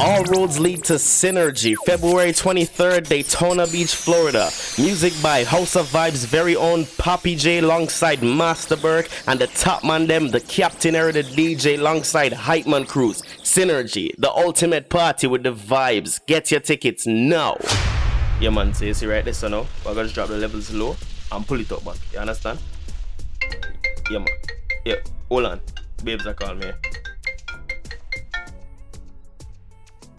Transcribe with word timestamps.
All 0.00 0.24
roads 0.24 0.58
lead 0.58 0.82
to 0.84 0.94
Synergy, 0.94 1.76
February 1.86 2.32
23rd, 2.32 3.06
Daytona 3.06 3.64
Beach, 3.68 3.94
Florida. 3.94 4.50
Music 4.76 5.12
by 5.22 5.44
House 5.44 5.76
of 5.76 5.86
Vibes' 5.86 6.26
very 6.26 6.56
own 6.56 6.84
Poppy 6.98 7.36
J 7.36 7.58
alongside 7.58 8.20
Master 8.20 8.74
Burke 8.74 9.08
and 9.28 9.38
the 9.38 9.46
top 9.46 9.84
man 9.84 10.08
them, 10.08 10.30
the 10.30 10.40
Captain 10.40 10.96
Era, 10.96 11.12
the 11.12 11.22
DJ 11.22 11.78
alongside 11.78 12.32
Hypeman 12.32 12.88
Cruz. 12.88 13.22
Synergy, 13.44 14.10
the 14.18 14.32
ultimate 14.32 14.88
party 14.90 15.28
with 15.28 15.44
the 15.44 15.52
vibes. 15.52 16.20
Get 16.26 16.50
your 16.50 16.60
tickets 16.60 17.06
now. 17.06 17.56
Yeah 18.40 18.50
man, 18.50 18.74
so 18.74 18.86
you 18.86 18.94
see 18.94 19.06
right 19.06 19.24
there, 19.24 19.32
so 19.32 19.46
now, 19.46 19.64
we're 19.86 19.94
gonna 19.94 20.08
drop 20.08 20.28
the 20.28 20.36
levels 20.36 20.72
low 20.72 20.96
and 21.30 21.46
pull 21.46 21.60
it 21.60 21.70
up 21.70 21.84
back. 21.84 21.98
You 22.12 22.18
understand? 22.18 22.58
Yeah 24.10 24.18
man. 24.18 24.28
Yeah, 24.84 24.96
hold 25.28 25.44
on. 25.44 25.60
Babes 26.02 26.26
are 26.26 26.34
calling 26.34 26.58
me. 26.58 26.72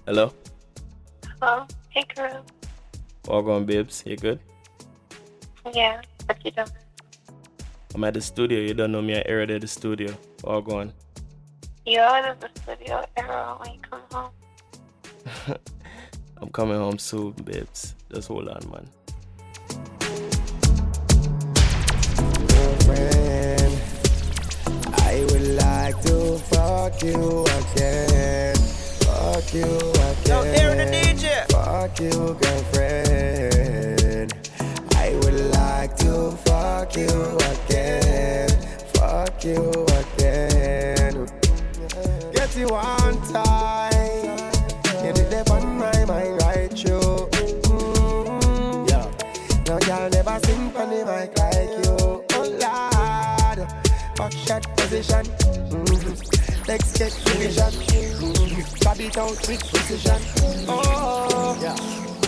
Hello? 0.05 0.31
Hello? 1.41 1.65
Hey, 1.89 2.05
girl. 2.15 2.45
All 3.27 3.41
going, 3.41 3.65
babes. 3.65 4.03
You 4.05 4.15
good? 4.15 4.39
Yeah, 5.73 5.99
what 6.27 6.37
you 6.45 6.51
doing? 6.51 6.67
I'm 7.95 8.03
at 8.03 8.13
the 8.13 8.21
studio. 8.21 8.59
You 8.59 8.75
don't 8.75 8.91
know 8.91 9.01
me. 9.01 9.17
I 9.17 9.23
aired 9.25 9.49
at 9.49 9.61
the 9.61 9.67
studio. 9.67 10.15
All 10.43 10.61
going. 10.61 10.93
You 11.87 12.01
out 12.01 12.29
of 12.29 12.39
the 12.39 12.49
studio 12.53 13.03
era 13.17 13.57
when 13.57 13.73
you 13.73 13.79
come 13.81 14.01
home? 14.11 14.29
I'm 16.37 16.49
coming 16.49 16.77
home 16.77 16.99
soon, 16.99 17.31
babes. 17.43 17.95
Just 18.13 18.27
hold 18.27 18.47
on, 18.47 18.61
man. 18.69 18.87
Girlfriend, 22.45 23.81
I 25.01 25.25
would 25.31 25.47
like 25.57 25.99
to 26.03 26.37
fuck 26.45 27.01
you 27.01 27.43
again. 27.43 28.55
Fuck 29.25 29.53
you 29.55 29.63
again. 29.63 30.23
Yo, 30.27 30.43
the 30.77 30.85
DJ. 30.93 31.26
Fuck 31.51 31.99
you, 31.99 32.37
girlfriend. 32.40 34.31
I 34.93 35.15
would 35.15 35.40
like 35.49 35.98
to 35.98 36.37
fuck 36.45 36.95
you 36.95 37.09
again. 37.51 38.49
Fuck 38.93 39.43
you 39.43 39.85
again. 39.98 41.27
Get 42.34 42.55
you 42.55 42.68
one 42.68 43.20
time. 43.34 44.37
You 45.03 45.12
did 45.12 45.31
that 45.31 45.49
on 45.49 45.79
my 45.79 46.05
mind 46.05 46.41
right 46.43 46.71
through. 46.71 47.27
Mm, 47.65 48.90
yeah. 48.91 49.09
No 49.68 49.79
girl 49.79 50.07
never 50.12 50.40
sing 50.46 50.71
on 50.77 50.90
the 50.91 51.03
mic 51.03 51.35
like 51.40 51.73
you. 51.84 52.23
Oh 52.29 52.46
Lord, 52.62 53.68
back 54.18 54.34
shot 54.34 54.63
position. 54.77 55.26
Mm-hmm. 55.26 56.34
Legs 56.68 56.98
get 56.98 57.13
division. 57.26 57.74
Grab 58.82 58.99
it 58.99 59.18
out 59.20 59.48
with 59.48 59.70
precision. 59.70 60.20
Oh, 60.68 61.55
yeah. 61.62 61.76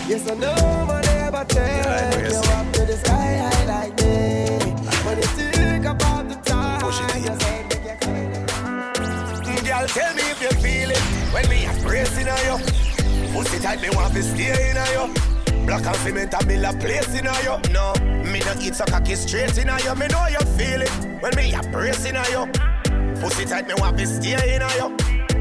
Yes, 0.06 0.30
I 0.30 0.34
know 0.34 0.86
man 0.86 1.02
never 1.02 1.44
take 1.44 2.30
you 2.30 2.38
up 2.38 2.72
to 2.72 2.86
the 2.86 2.96
sky 2.98 3.36
high 3.36 3.64
like 3.66 3.96
me. 4.00 4.58
When 5.04 5.16
you 5.16 5.24
think 5.24 5.84
about 5.86 6.28
the 6.28 6.36
time, 6.36 6.84
you 6.84 6.92
say 6.92 7.64
me 7.64 7.78
get 7.82 8.00
mm, 8.00 9.66
Girl, 9.66 9.86
tell 9.88 10.14
me 10.14 10.22
if 10.30 10.40
you 10.40 10.50
feel 10.62 10.90
it 10.92 11.02
when 11.34 11.48
me 11.50 11.66
a 11.66 11.72
pressing 11.82 12.28
on 12.28 12.38
you. 12.46 13.32
Pussy 13.32 13.58
tight, 13.58 13.82
me 13.82 13.90
want 13.90 14.14
to 14.14 14.22
stay 14.22 14.70
in 14.70 14.76
on 14.76 14.86
you. 14.92 15.66
Black 15.66 15.84
and 15.84 15.96
cement 15.96 16.32
and 16.32 16.46
me 16.46 16.64
a 16.64 16.72
place 16.74 17.08
in 17.08 17.24
you. 17.24 17.72
No, 17.72 17.92
me 18.22 18.38
no 18.38 18.54
eat 18.60 18.76
so 18.76 18.84
cocky 18.84 19.16
straight 19.16 19.58
in 19.58 19.66
you. 19.66 19.94
Me 19.96 20.06
know 20.06 20.26
you 20.28 20.38
feel 20.56 20.80
it 20.80 20.90
when 21.20 21.34
me 21.34 21.52
a 21.54 21.62
pressing 21.72 22.16
on 22.16 22.30
you. 22.30 22.77
Pussy 23.20 23.44
tight, 23.44 23.66
me 23.66 23.74
want 23.78 23.98
to 23.98 24.06
stay 24.06 24.54
in 24.54 24.62
on 24.62 24.70
you. 24.76 24.96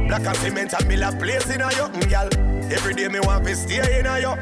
Black 0.07 0.25
and 0.25 0.37
cement 0.37 0.73
and 0.73 0.87
me 0.87 1.01
a 1.01 1.11
place 1.11 1.49
in 1.53 1.61
on 1.61 1.71
you, 1.71 1.83
mm, 1.83 2.09
girl. 2.09 2.73
Every 2.73 2.93
day 2.95 3.07
me 3.07 3.19
want 3.19 3.45
to 3.45 3.55
stay 3.55 3.99
in 3.99 4.07
on 4.07 4.19
you. 4.19 4.33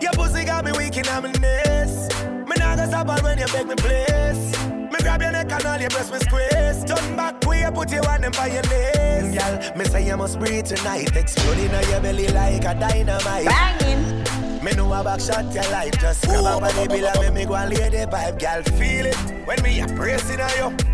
Your 0.00 0.12
pussy 0.12 0.44
got 0.44 0.64
me 0.64 0.72
weak 0.72 0.96
in 0.96 1.04
my 1.06 1.20
knees. 1.20 2.08
Me 2.48 2.54
nah 2.56 2.76
go 2.76 2.86
stop 2.86 3.22
when 3.22 3.38
you 3.38 3.46
beg 3.46 3.66
me 3.66 3.74
please. 3.76 4.58
Me 4.68 4.98
grab 5.00 5.20
your 5.20 5.32
neck 5.32 5.52
and 5.52 5.66
all 5.66 5.78
your 5.78 5.90
breast 5.90 6.12
me 6.12 6.18
squeeze. 6.20 6.84
Turn 6.84 7.14
back 7.14 7.44
way, 7.44 7.68
put 7.74 7.92
you 7.92 8.00
on 8.00 8.22
them 8.22 8.32
by 8.32 8.46
your 8.46 8.62
knees. 8.62 9.36
Girl, 9.36 9.76
me 9.76 9.84
say 9.84 10.06
you 10.06 10.16
must 10.16 10.38
breathe 10.38 10.64
tonight. 10.64 11.14
Exploding 11.14 11.74
on 11.74 11.88
your 11.90 12.00
belly 12.00 12.28
like 12.28 12.64
a 12.64 12.74
dynamite. 12.74 13.44
Banging. 13.44 14.64
Me 14.64 14.72
know 14.72 14.90
a 14.94 15.04
back 15.04 15.20
shot 15.20 15.52
your 15.52 15.70
life. 15.70 15.92
Just 16.00 16.24
grab 16.24 16.44
up 16.44 16.62
on 16.62 16.74
the 16.74 16.88
bill 16.88 17.06
and 17.06 17.34
me 17.34 17.44
go 17.44 17.54
and 17.54 17.76
lay 17.76 17.90
the 17.90 18.08
pipe. 18.08 18.38
Girl, 18.38 18.62
feel 18.78 19.06
it 19.06 19.16
when 19.46 19.62
me 19.62 19.80
a 19.80 19.86
pressing 19.88 20.40
on 20.40 20.72
you. 20.72 20.93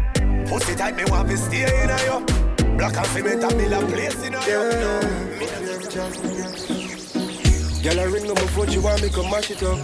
Pussy 0.51 0.75
tight, 0.75 0.97
me 0.97 1.05
want 1.05 1.29
to 1.29 1.37
stay 1.37 1.63
in 1.63 1.91
on 1.91 2.01
you. 2.01 2.77
Black 2.77 2.97
and 2.97 3.07
cement 3.07 3.45
and 3.45 3.57
me 3.57 3.67
a 3.67 3.79
place 3.87 4.21
in 4.25 4.33
me 4.33 4.39
no 4.41 5.01
Girl, 7.85 8.01
I 8.01 8.05
ring 8.11 8.29
on 8.29 8.35
my 8.35 8.47
phone, 8.51 8.69
she 8.69 8.81
want 8.81 9.01
me 9.01 9.11
come 9.11 9.31
mash 9.31 9.53
it 9.53 9.63
up. 9.63 9.79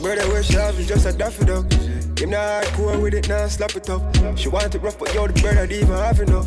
Brother, 0.00 0.28
where 0.28 0.44
she 0.44 0.52
have 0.52 0.78
is 0.78 0.86
just 0.86 1.06
a 1.06 1.12
daffy 1.12 1.44
duck. 1.44 1.72
Him 1.72 2.30
not 2.30 2.62
hardcore 2.62 3.02
with 3.02 3.14
it, 3.14 3.28
now 3.28 3.48
slap 3.48 3.74
it 3.74 3.90
up. 3.90 4.00
She 4.38 4.48
want 4.48 4.72
it 4.72 4.80
rough, 4.80 4.96
but 4.96 5.12
yo, 5.12 5.26
the 5.26 5.32
brother 5.42 5.66
didn't 5.66 5.82
even 5.82 5.98
have 5.98 6.20
enough. 6.20 6.46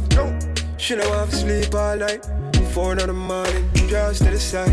She 0.78 0.96
don't 0.96 1.06
have 1.14 1.30
to 1.30 1.36
sleep 1.36 1.76
all 1.76 1.98
night. 1.98 2.26
Four 2.72 2.94
in 2.94 3.00
the 3.00 3.12
morning, 3.12 3.70
draws 3.90 4.20
to 4.20 4.32
the 4.32 4.40
side. 4.40 4.72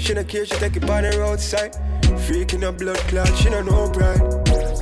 She 0.00 0.14
don't 0.14 0.28
care, 0.28 0.46
she 0.46 0.54
take 0.54 0.76
it 0.76 0.86
by 0.86 1.00
the 1.00 1.18
roadside. 1.18 1.72
Freaking 2.28 2.68
a 2.68 2.70
blood 2.70 2.98
clot, 3.08 3.36
she 3.36 3.50
don't 3.50 3.66
know. 3.66 3.90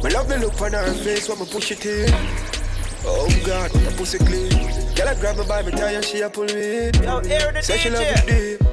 My 0.03 0.11
love 0.11 0.29
the 0.29 0.37
look 0.39 0.61
on 0.61 0.75
her 0.75 0.93
face 0.93 1.27
when 1.27 1.41
I 1.41 1.47
push 1.47 1.71
it 1.73 1.87
in. 1.87 2.64
Oh 3.07 3.29
God, 3.45 3.71
a 3.75 3.91
pussy 3.97 4.19
clean. 4.19 4.51
Girl, 4.95 5.09
I 5.09 5.15
grab 5.21 5.37
me 5.37 5.45
by 5.47 5.63
my 5.63 5.71
tie 5.71 5.93
and 5.93 6.05
she 6.05 6.21
a 6.21 6.31
pull 6.31 6.45
me 6.45 6.89
in. 6.89 6.95
Yo, 7.03 7.21
the 7.21 7.61
Say 7.63 7.77
she 7.79 7.91
love 7.91 8.03
it 8.03 8.27
deep. 8.27 8.69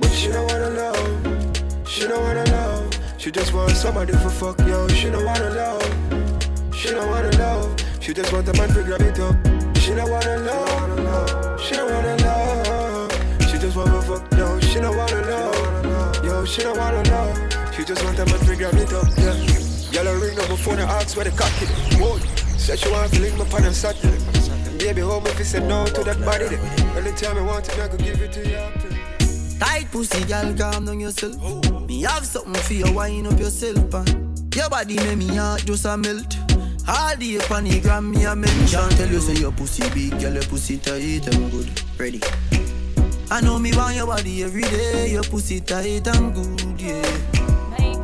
But 0.00 0.10
she 0.10 0.28
don't 0.28 0.46
wanna 0.48 0.70
love, 0.70 1.88
she 1.88 2.06
don't 2.08 2.22
wanna 2.22 2.44
love. 2.50 2.90
She 3.18 3.30
just 3.30 3.52
want 3.52 3.70
somebody 3.72 4.12
for 4.14 4.30
fuck, 4.30 4.58
yo. 4.66 4.88
She 4.88 5.10
don't 5.10 5.24
wanna 5.24 5.50
love, 5.50 6.74
she 6.74 6.90
don't 6.90 7.08
wanna 7.08 7.30
love. 7.38 7.76
She 8.00 8.14
just 8.14 8.32
want 8.32 8.48
a 8.48 8.52
man 8.54 8.68
to 8.70 8.82
grab 8.82 9.02
it 9.02 9.20
up. 9.20 9.36
She 9.76 9.94
don't 9.94 10.10
wanna 10.10 10.36
love, 10.38 11.60
she 11.60 11.74
don't 11.74 11.92
wanna 11.92 12.16
love. 12.24 13.12
She 13.48 13.58
just 13.58 13.76
want 13.76 13.90
to 13.90 14.02
fuck, 14.02 14.32
yo. 14.38 14.58
She 14.60 14.80
don't 14.80 14.96
wanna 14.96 15.20
love, 15.26 16.24
yo. 16.24 16.44
She 16.44 16.62
don't 16.62 16.78
wanna 16.78 17.02
love. 17.10 17.74
She 17.74 17.84
just 17.84 18.02
want 18.04 18.18
a 18.18 18.26
man 18.26 18.38
to 18.40 18.56
grab 18.56 18.74
it 18.74 18.92
up, 18.92 19.06
yeah. 19.18 19.92
Yellow 19.92 20.14
ring 20.18 20.38
up 20.38 20.48
before 20.48 20.76
the 20.76 20.82
ask 20.82 21.16
where 21.16 21.24
the 21.24 21.30
cock. 21.32 21.50
Whoa. 22.00 22.39
Said 22.60 22.78
she 22.78 22.90
want 22.90 23.10
to 23.14 23.20
link 23.22 23.38
my 23.38 23.44
pan 23.46 23.64
and 23.64 23.74
Saturday. 23.74 24.18
Baby, 24.78 25.00
home 25.00 25.26
if 25.26 25.38
you 25.38 25.44
said 25.46 25.66
no 25.66 25.86
to 25.86 26.04
that 26.04 26.20
body. 26.22 26.44
Then. 26.44 26.96
Anytime 26.96 27.38
I 27.38 27.40
want 27.40 27.66
it, 27.66 27.78
I 27.78 27.88
could 27.88 28.04
give 28.04 28.20
it 28.20 28.32
to 28.32 28.46
you. 28.46 29.58
Tight 29.58 29.90
pussy, 29.90 30.22
girl, 30.24 30.54
calm 30.54 30.84
down 30.84 31.00
yourself. 31.00 31.34
Me 31.88 32.02
have 32.02 32.26
something 32.26 32.54
for 32.54 32.74
you, 32.74 32.92
wind 32.92 33.26
up 33.26 33.40
yourself, 33.40 33.94
and 33.94 34.54
your 34.54 34.68
body 34.68 34.96
make 34.96 35.16
me 35.16 35.36
heart 35.36 35.64
just 35.64 35.86
a 35.86 35.96
melt. 35.96 36.36
All 36.86 37.16
the 37.16 37.38
upon 37.38 37.64
the 37.64 37.80
gram 37.80 38.10
me 38.10 38.24
a 38.26 38.36
mention. 38.36 38.90
Tell 38.90 39.08
you 39.08 39.20
say 39.20 39.40
your 39.40 39.52
pussy 39.52 39.88
big, 39.90 40.20
girl, 40.20 40.34
your 40.34 40.42
pussy 40.42 40.76
tight 40.76 41.34
and 41.34 41.50
good. 41.50 41.82
Ready? 41.98 42.20
I 43.30 43.40
know 43.40 43.58
me 43.58 43.74
want 43.74 43.96
your 43.96 44.06
body 44.06 44.42
every 44.42 44.62
day. 44.62 45.10
Your 45.12 45.22
pussy 45.22 45.60
tight 45.60 46.06
and 46.06 46.34
good, 46.34 46.80
yeah. 46.80 47.02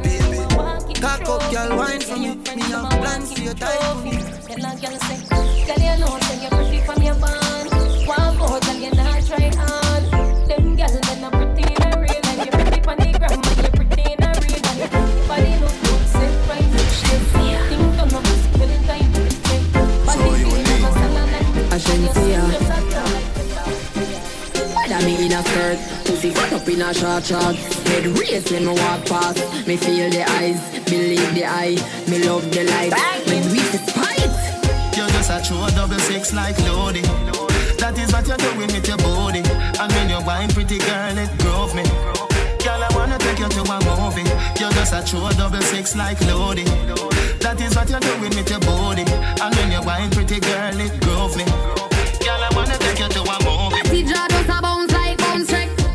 Baby, 0.02 0.98
cock 0.98 1.28
up, 1.28 1.52
girl, 1.52 1.76
wine 1.76 2.00
for 2.00 2.16
me. 2.16 2.36
Me 2.56 2.62
have 2.62 2.90
plans 2.90 3.32
for 3.34 3.40
your 3.40 3.54
tight 3.54 4.35
for 4.56 4.68
me. 4.68 4.80
Girl, 4.80 4.90
girl 4.90 4.98
say, 5.00 5.18
girl, 5.66 5.80
you 5.80 5.94
know 6.00 6.18
say 6.20 6.36
you're 6.40 6.50
pretty 6.50 6.80
from 6.80 7.02
your 7.02 7.14
band. 7.16 7.70
Walk 8.06 8.40
out, 8.40 8.62
girl, 8.62 8.76
you 8.76 8.90
not 8.92 9.26
try 9.26 9.50
on. 9.58 10.02
Them 10.48 10.76
girl, 10.76 10.88
they 10.88 11.20
not 11.20 11.32
pretty 11.32 11.62
in 11.74 11.82
a 11.82 12.00
real, 12.00 12.26
and 12.26 12.38
you 12.44 12.50
pretty 12.50 12.80
from 12.82 12.96
the 12.98 13.10
gram, 13.18 13.32
and 13.32 13.56
you 13.56 13.70
pretty 13.76 14.12
in 14.12 14.22
a 14.22 14.30
real, 14.42 14.64
and 14.66 14.78
your 14.78 14.90
body 15.28 15.52
look 15.60 15.76
good, 15.82 16.04
set 16.08 16.34
right. 16.48 16.70
Think 17.68 18.00
on 18.00 18.08
the 18.08 18.18
pussy, 18.24 18.48
feel 18.58 18.70
it 18.70 18.82
like 18.86 19.10
you 19.16 19.30
say. 19.30 19.60
Body 20.06 20.28
feel 20.44 20.62
like 20.64 20.84
a 20.84 20.92
salad, 20.96 21.32
and 21.36 21.58
Ashensia. 21.74 22.42
just 22.52 22.70
a 22.70 22.80
try. 22.90 23.22
Whether 24.76 25.02
me 25.04 25.12
in 25.26 25.32
a 25.32 25.42
skirt, 25.42 25.78
pussy 26.06 26.30
up 26.54 26.68
in 26.68 26.82
a 26.82 26.94
short 26.94 27.24
shorts. 27.24 27.62
Head 27.88 28.06
race 28.06 28.50
when 28.50 28.64
me 28.66 28.72
walk 28.72 29.04
past. 29.06 29.66
Me 29.66 29.76
feel 29.76 30.10
the 30.10 30.22
eyes, 30.30 30.60
believe 30.84 31.34
the 31.34 31.44
eye. 31.44 31.76
Me 32.08 32.24
love 32.24 32.50
the 32.52 32.64
light. 32.64 32.92
When 33.26 33.50
we 33.52 33.58
spite. 35.26 35.50
You're 35.50 35.68
just 35.68 35.72
a 35.72 35.76
double 35.76 35.98
six 35.98 36.32
like 36.32 36.58
Lodi. 36.66 37.02
That 37.78 37.98
is 37.98 38.12
what 38.12 38.26
you're 38.26 38.36
doing 38.36 38.70
with 38.72 38.86
your 38.86 38.96
body. 38.98 39.42
And 39.78 39.92
when 39.92 40.08
you 40.08 40.20
wine, 40.24 40.48
pretty 40.48 40.78
girl, 40.78 41.18
it 41.18 41.30
grove 41.38 41.74
me. 41.74 41.82
Girl, 42.62 42.82
I 42.82 42.88
wanna 42.94 43.18
take 43.18 43.38
you 43.38 43.48
to 43.48 43.62
a 43.62 43.78
movie. 43.84 44.26
You're 44.58 44.70
just 44.70 44.92
a 44.92 45.02
true 45.04 45.28
double 45.36 45.62
six 45.62 45.96
like 45.96 46.20
Lodi. 46.22 46.64
That 47.42 47.60
is 47.60 47.74
what 47.76 47.88
you're 47.90 48.00
doing 48.00 48.34
with 48.34 48.50
your 48.50 48.60
body. 48.60 49.04
And 49.42 49.54
when 49.54 49.72
you 49.72 49.82
wine, 49.82 50.10
pretty 50.10 50.40
girl, 50.40 50.80
it 50.80 50.94
grove 51.00 51.36
me. 51.36 51.44
Girl, 51.44 52.42
I 52.42 52.50
wanna 52.54 52.78
take 52.78 52.98
you 52.98 53.08
to 53.08 53.20
a 53.22 53.36
movie. 53.44 53.82
Party 53.82 54.02
draw 54.02 54.26
just 54.28 54.48
a 54.48 54.62
bounce 54.62 54.92
like 54.92 55.18
bounce 55.18 55.48
check. 55.50 55.85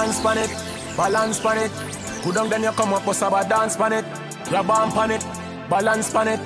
Balance 0.00 0.20
pan 0.22 0.38
it, 0.38 0.50
balance 0.96 1.40
pan 1.40 1.58
it. 1.58 1.70
Put 2.22 2.34
down 2.34 2.48
then 2.48 2.62
you 2.62 2.70
come 2.72 2.94
up, 2.94 3.04
bust 3.04 3.20
a 3.20 3.46
dance 3.46 3.76
pan 3.76 3.92
it. 3.92 4.04
Grab 4.48 4.70
on 4.70 4.90
pan 4.92 5.10
it, 5.10 5.22
balance 5.68 6.10
pan 6.10 6.28
it. 6.28 6.40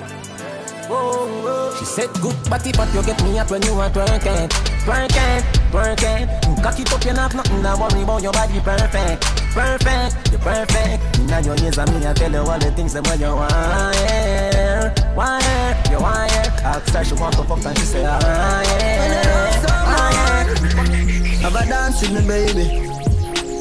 Whoa, 0.89 1.25
whoa. 1.41 1.75
She 1.79 1.85
said 1.85 2.09
good 2.21 2.35
body, 2.49 2.73
but 2.75 2.93
you 2.93 3.01
get 3.03 3.23
me 3.23 3.39
up 3.39 3.49
when 3.49 3.61
you 3.63 3.71
are 3.79 3.89
twerking, 3.89 4.49
twerking, 4.83 5.41
twerking. 5.71 6.27
You 6.49 6.61
cock 6.61 6.79
it 6.79 6.91
up, 6.91 7.05
you 7.05 7.13
not 7.13 7.33
nothing 7.33 7.63
to 7.63 7.77
worry 7.79 8.03
about 8.03 8.21
your 8.21 8.33
body 8.33 8.59
perfect, 8.59 9.23
perfect, 9.53 10.31
you 10.33 10.37
perfect. 10.39 11.19
Now 11.29 11.39
your 11.39 11.55
ears 11.63 11.77
and 11.77 11.89
me, 11.95 12.05
I 12.05 12.13
tell 12.13 12.31
you 12.31 12.39
all 12.39 12.59
the 12.59 12.71
things 12.71 12.91
that 12.91 13.07
you 13.17 13.25
want, 13.25 13.51
yeah, 13.95 15.15
want, 15.15 15.89
you 15.89 15.99
want, 15.99 16.29
yeah. 16.29 16.75
Ask 16.75 16.93
her 16.93 17.03
she 17.05 17.13
want 17.15 17.35
to 17.37 17.43
fuck 17.45 17.65
and 17.65 17.77
she 17.79 17.85
say, 17.85 18.03
ah, 18.05 18.19
yeah, 18.19 19.61
ah, 19.65 20.11
yeah. 20.11 21.39
Have 21.39 21.55
a 21.55 21.65
dance 21.69 22.01
with 22.01 22.11
me, 22.11 22.27
baby. 22.27 22.94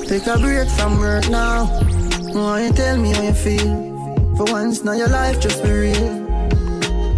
Take 0.06 0.26
a 0.26 0.38
break 0.38 0.68
from 0.70 0.98
work 0.98 1.28
now. 1.30 1.66
Why 2.32 2.66
you 2.66 2.72
tell 2.72 2.96
me 2.96 3.12
how 3.12 3.22
you 3.22 3.32
feel? 3.32 4.34
For 4.36 4.44
once, 4.52 4.84
now 4.84 4.92
your 4.92 5.08
life 5.08 5.40
just 5.40 5.62
be 5.62 5.70
real. 5.70 6.26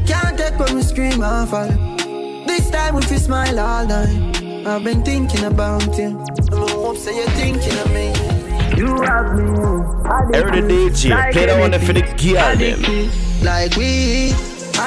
Can't 0.07 0.39
take 0.39 0.59
when 0.59 0.77
we 0.77 0.83
scream 0.83 1.23
and 1.23 1.49
fall. 1.49 1.69
This 2.47 2.71
time 2.71 2.95
we 2.95 3.03
feel 3.03 3.19
smile 3.19 3.59
all 3.59 3.87
night. 3.87 4.67
I've 4.67 4.85
been 4.85 5.03
thinking 5.05 5.45
about 5.45 5.97
you. 5.99 6.23
I 6.53 6.57
hope 6.71 6.97
say 6.97 7.17
you're 7.17 7.31
thinking 7.31 7.77
of 7.79 7.93
me. 7.93 8.09
You 8.77 9.01
have 9.03 9.35
me. 9.35 9.45
Every 10.39 10.63
DJ, 10.63 11.11
Like 11.11 11.33
play 11.33 11.47
that 11.47 11.59
one 11.61 11.73
for 11.81 11.93
the 11.93 12.05
anything. 12.05 12.35
girl. 12.35 12.53
Addicted, 12.53 13.11
like 13.45 13.77
we 13.77 14.33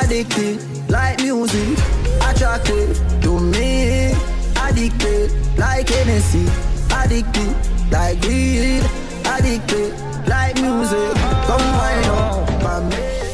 addicted, 0.01 0.89
like 0.89 1.19
music, 1.21 1.77
attracted 2.21 2.95
to 3.23 3.39
me. 3.39 4.13
Addicted, 4.61 5.31
like 5.57 5.89
Hennessy, 5.89 6.45
addicted, 6.93 7.55
like 7.91 8.21
weed, 8.23 8.83
addicted, 9.25 9.93
like 10.27 10.55
music. 10.61 11.13
Come 11.47 11.65
wind 11.77 12.05
up, 12.05 12.63
my 12.63 12.79
man. 12.89 13.25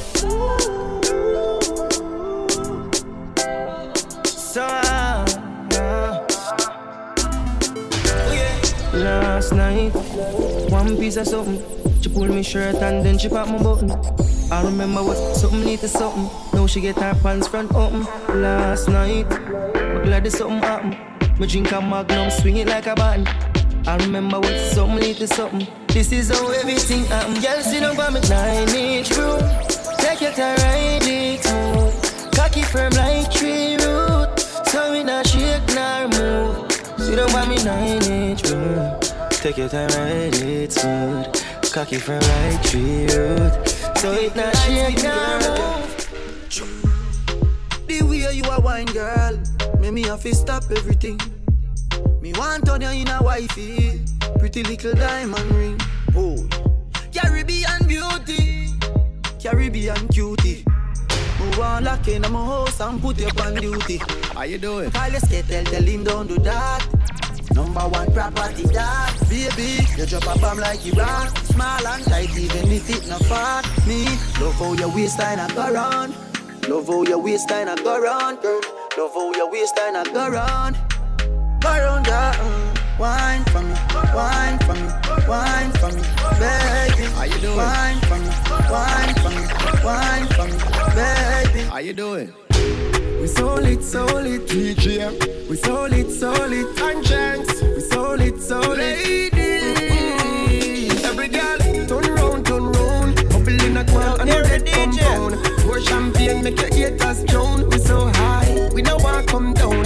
So, 4.25 4.63
uh, 4.63 5.25
last 8.93 9.51
night, 9.53 9.91
one 10.69 10.97
piece 10.97 11.17
of 11.17 11.27
something. 11.27 11.61
She 12.01 12.09
pulled 12.09 12.29
me 12.29 12.43
shirt 12.43 12.75
and 12.75 13.05
then 13.05 13.17
she 13.17 13.29
popped 13.29 13.49
my 13.49 13.61
button. 13.61 13.91
I 14.51 14.63
remember 14.63 15.03
what 15.03 15.17
something 15.35 15.63
need 15.65 15.79
to 15.79 15.87
something. 15.87 16.29
Now 16.53 16.67
she 16.67 16.79
get 16.79 16.95
her 16.97 17.15
pants 17.23 17.47
front 17.47 17.73
open. 17.73 18.05
Last 18.41 18.87
night, 18.87 19.25
I'm 19.33 20.03
glad 20.03 20.23
there's 20.23 20.37
something 20.37 20.59
happen. 20.59 20.95
Me 21.39 21.47
drink 21.47 21.71
a 21.71 21.81
magnum, 21.81 22.29
swing 22.29 22.57
it 22.57 22.67
like 22.67 22.85
a 22.85 22.95
button. 22.95 23.27
I 23.87 23.97
remember 23.97 24.39
what 24.39 24.57
something 24.73 24.99
need 24.99 25.17
to 25.17 25.27
something. 25.27 25.67
This 25.89 26.11
is 26.11 26.29
how 26.29 26.49
everything 26.49 27.05
happen. 27.05 27.35
Girl, 27.35 27.61
sit 27.61 27.81
down 27.81 27.95
by 27.95 28.09
me 28.09 28.19
nine 28.27 28.69
inch 28.69 29.15
room. 29.15 29.39
Take 29.99 30.21
your 30.21 30.31
time, 30.31 30.57
ride 30.57 31.03
it 31.03 31.43
smooth. 31.43 32.33
Cocky 32.33 32.63
firm 32.63 32.91
like 32.93 33.31
tree 33.31 33.75
root. 33.77 34.39
So 34.65 34.91
we 34.91 35.03
not 35.03 35.27
shake 35.27 35.61
nor 35.75 36.07
move. 36.07 36.71
Sit 36.97 37.17
down 37.17 37.31
by 37.31 37.47
me 37.47 37.63
nine 37.63 38.01
inch 38.03 38.49
room. 38.49 38.99
Take 39.29 39.57
your 39.57 39.69
time, 39.69 39.89
ride 39.89 40.33
it 40.33 40.71
smooth. 40.71 41.71
Cocky 41.71 41.97
firm 41.97 42.21
like 42.21 42.63
tree 42.63 43.05
root. 43.05 43.67
So 43.97 44.13
it 44.13 44.35
not 44.35 44.55
shake 44.65 45.03
nor 45.03 45.39
move. 45.41 45.85
The 47.85 48.01
way 48.01 48.33
you 48.33 48.43
a 48.45 48.59
wine, 48.59 48.87
girl, 48.87 49.39
make 49.79 49.93
me 49.93 50.01
have 50.03 50.23
to 50.23 50.33
stop 50.33 50.63
everything. 50.71 51.19
Me 52.25 52.33
want 52.33 52.67
on 52.69 52.81
you 52.81 52.89
in 52.89 53.07
a 53.07 53.21
wifey, 53.21 54.01
pretty 54.39 54.63
little 54.63 54.95
diamond 54.95 55.51
ring. 55.51 55.79
Oh, 56.15 56.35
Caribbean 57.13 57.85
beauty, 57.85 58.71
Caribbean 59.39 60.07
cutie. 60.07 60.65
Me 61.39 61.57
want 61.59 61.85
lock 61.85 62.07
in 62.07 62.23
my 62.23 62.29
house 62.29 62.81
and 62.81 62.99
put 62.99 63.19
you 63.19 63.29
on 63.43 63.53
duty. 63.53 64.01
How 64.33 64.41
you 64.41 64.57
doing? 64.57 64.89
Call 64.89 65.09
your 65.09 65.19
skate, 65.19 65.45
tell, 65.45 65.83
him 65.83 66.03
don't 66.03 66.25
do 66.25 66.39
that. 66.39 66.83
Number 67.53 67.81
one 67.81 68.11
property 68.11 68.63
that 68.73 69.15
Baby, 69.29 69.85
you 69.95 70.07
drop 70.07 70.35
a 70.35 70.39
bomb 70.39 70.57
like 70.57 70.83
Iran 70.83 71.27
Small 71.45 71.87
and 71.87 72.03
tight 72.05 72.35
even 72.35 72.71
if 72.71 72.89
it 72.89 73.07
not 73.07 73.21
fat 73.25 73.63
Me, 73.87 74.03
love 74.41 74.55
how 74.55 74.73
your 74.73 74.89
waistline 74.93 75.39
a 75.39 75.47
go 75.53 75.71
round 75.71 76.15
Love 76.67 76.87
how 76.87 77.03
your 77.03 77.19
waistline 77.19 77.67
a 77.67 77.75
go 77.75 78.01
round, 78.01 78.41
girl 78.41 78.59
Love 78.97 79.13
how 79.13 79.31
your 79.35 79.49
waistline 79.49 79.95
a 79.95 80.03
go 80.05 80.27
round 80.27 80.75
Go 81.65 81.71
round, 81.71 82.05
yeah, 82.05 82.35
mm. 82.35 82.99
Wine 82.99 83.43
for 83.45 83.61
me, 83.63 83.73
wine 84.13 84.59
for 84.59 84.75
me, 84.75 84.87
wine 85.27 85.71
for 85.79 85.89
me, 85.95 86.01
baby 86.37 87.05
How 87.17 87.23
you 87.23 87.39
doing? 87.39 87.57
Wine 87.57 87.99
for 88.01 88.19
me, 88.19 88.29
wine 88.69 89.15
for 89.23 89.31
me, 89.33 89.43
wine 89.83 90.27
for 90.35 90.45
me, 90.45 90.57
baby 90.93 91.61
How 91.67 91.79
you 91.79 91.93
doing? 91.93 92.31
we 93.19 93.25
solid, 93.27 93.83
solid, 93.83 94.41
DJ. 94.47 95.09
We 95.49 95.55
solid, 95.57 96.11
solid, 96.11 96.75
conscience. 96.77 97.61
We 97.63 97.79
solid, 97.79 98.39
solid. 98.39 98.77
Ladies, 98.77 99.41
every 101.03 101.29
girl, 101.29 101.57
turn 101.87 102.05
round, 102.13 102.45
turn 102.45 102.63
round. 102.73 103.15
Bubble 103.31 103.59
in 103.65 103.77
a 103.77 103.83
quack 103.85 104.19
and 104.19 104.29
a 104.29 104.41
red 104.43 104.67
compound. 104.67 105.35
Pour 105.61 105.79
champagne, 105.81 106.43
make 106.43 106.59
your 106.61 106.69
haters 106.71 107.23
drown. 107.25 107.67
We 107.71 107.79
so 107.79 108.11
high, 108.13 108.69
we 108.75 108.83
no 108.83 108.97
want 108.97 109.25
come 109.27 109.53
down. 109.55 109.83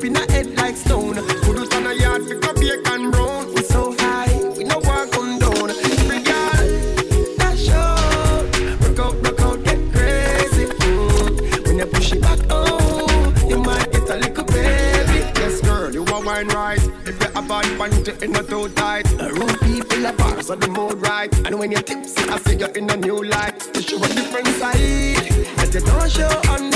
Up 0.00 0.04
in 0.04 0.16
a 0.16 0.32
head 0.32 0.56
like 0.56 0.76
stone. 0.76 1.14
Put 1.42 1.58
it 1.58 1.74
on 1.74 1.86
a 1.86 1.92
yard, 1.94 2.26
pick 2.26 2.44
up 2.46 2.56
bacon 2.56 2.82
and 2.86 3.12
brown. 3.12 3.52
We 3.54 3.62
so 3.62 3.94
high, 3.98 4.32
we 4.56 4.64
no 4.64 4.78
want 4.78 5.12
come 5.12 5.38
down. 5.38 5.70
Every 5.70 6.22
girl, 6.22 7.36
dash 7.36 7.68
out. 7.68 8.44
Rock 8.80 8.98
out, 8.98 9.14
rock 9.24 9.40
out, 9.40 9.64
get 9.64 9.80
crazy. 9.92 10.66
Mm. 10.66 11.66
When 11.66 11.78
you 11.78 11.86
push 11.86 12.12
it 12.12 12.22
back, 12.22 12.38
oh, 12.48 13.34
you 13.46 13.58
might 13.58 13.92
get 13.92 14.08
a 14.08 14.16
little 14.16 14.44
baby. 14.44 15.18
Yes, 15.36 15.60
girl, 15.60 15.92
you 15.92 16.04
a 16.04 16.24
wine 16.24 16.48
right. 16.48 16.80
If 17.04 17.20
you 17.20 17.28
a 17.28 17.42
bad 17.42 17.66
panty, 17.78 18.22
it 18.22 18.30
not 18.30 18.48
too 18.48 18.68
tight. 18.70 19.04
The 19.04 19.32
room 19.34 19.54
people 19.58 20.06
are 20.06 20.12
bars. 20.14 20.46
So 20.46 20.56
the 20.56 20.68
mood 20.68 21.00
right. 21.02 21.32
And 21.46 21.58
when 21.58 21.72
you 21.72 21.82
tipsy, 21.82 22.22
I 22.30 22.38
see 22.38 22.56
you 22.56 22.66
in 22.68 22.88
a 22.88 22.96
new 22.96 23.22
light. 23.22 23.60
To 23.74 23.82
show 23.82 24.02
a 24.02 24.08
different 24.08 24.48
side. 24.48 25.56
But 25.56 25.74
you 25.74 25.80
don't 25.80 26.10
show 26.10 26.40
on 26.52 26.69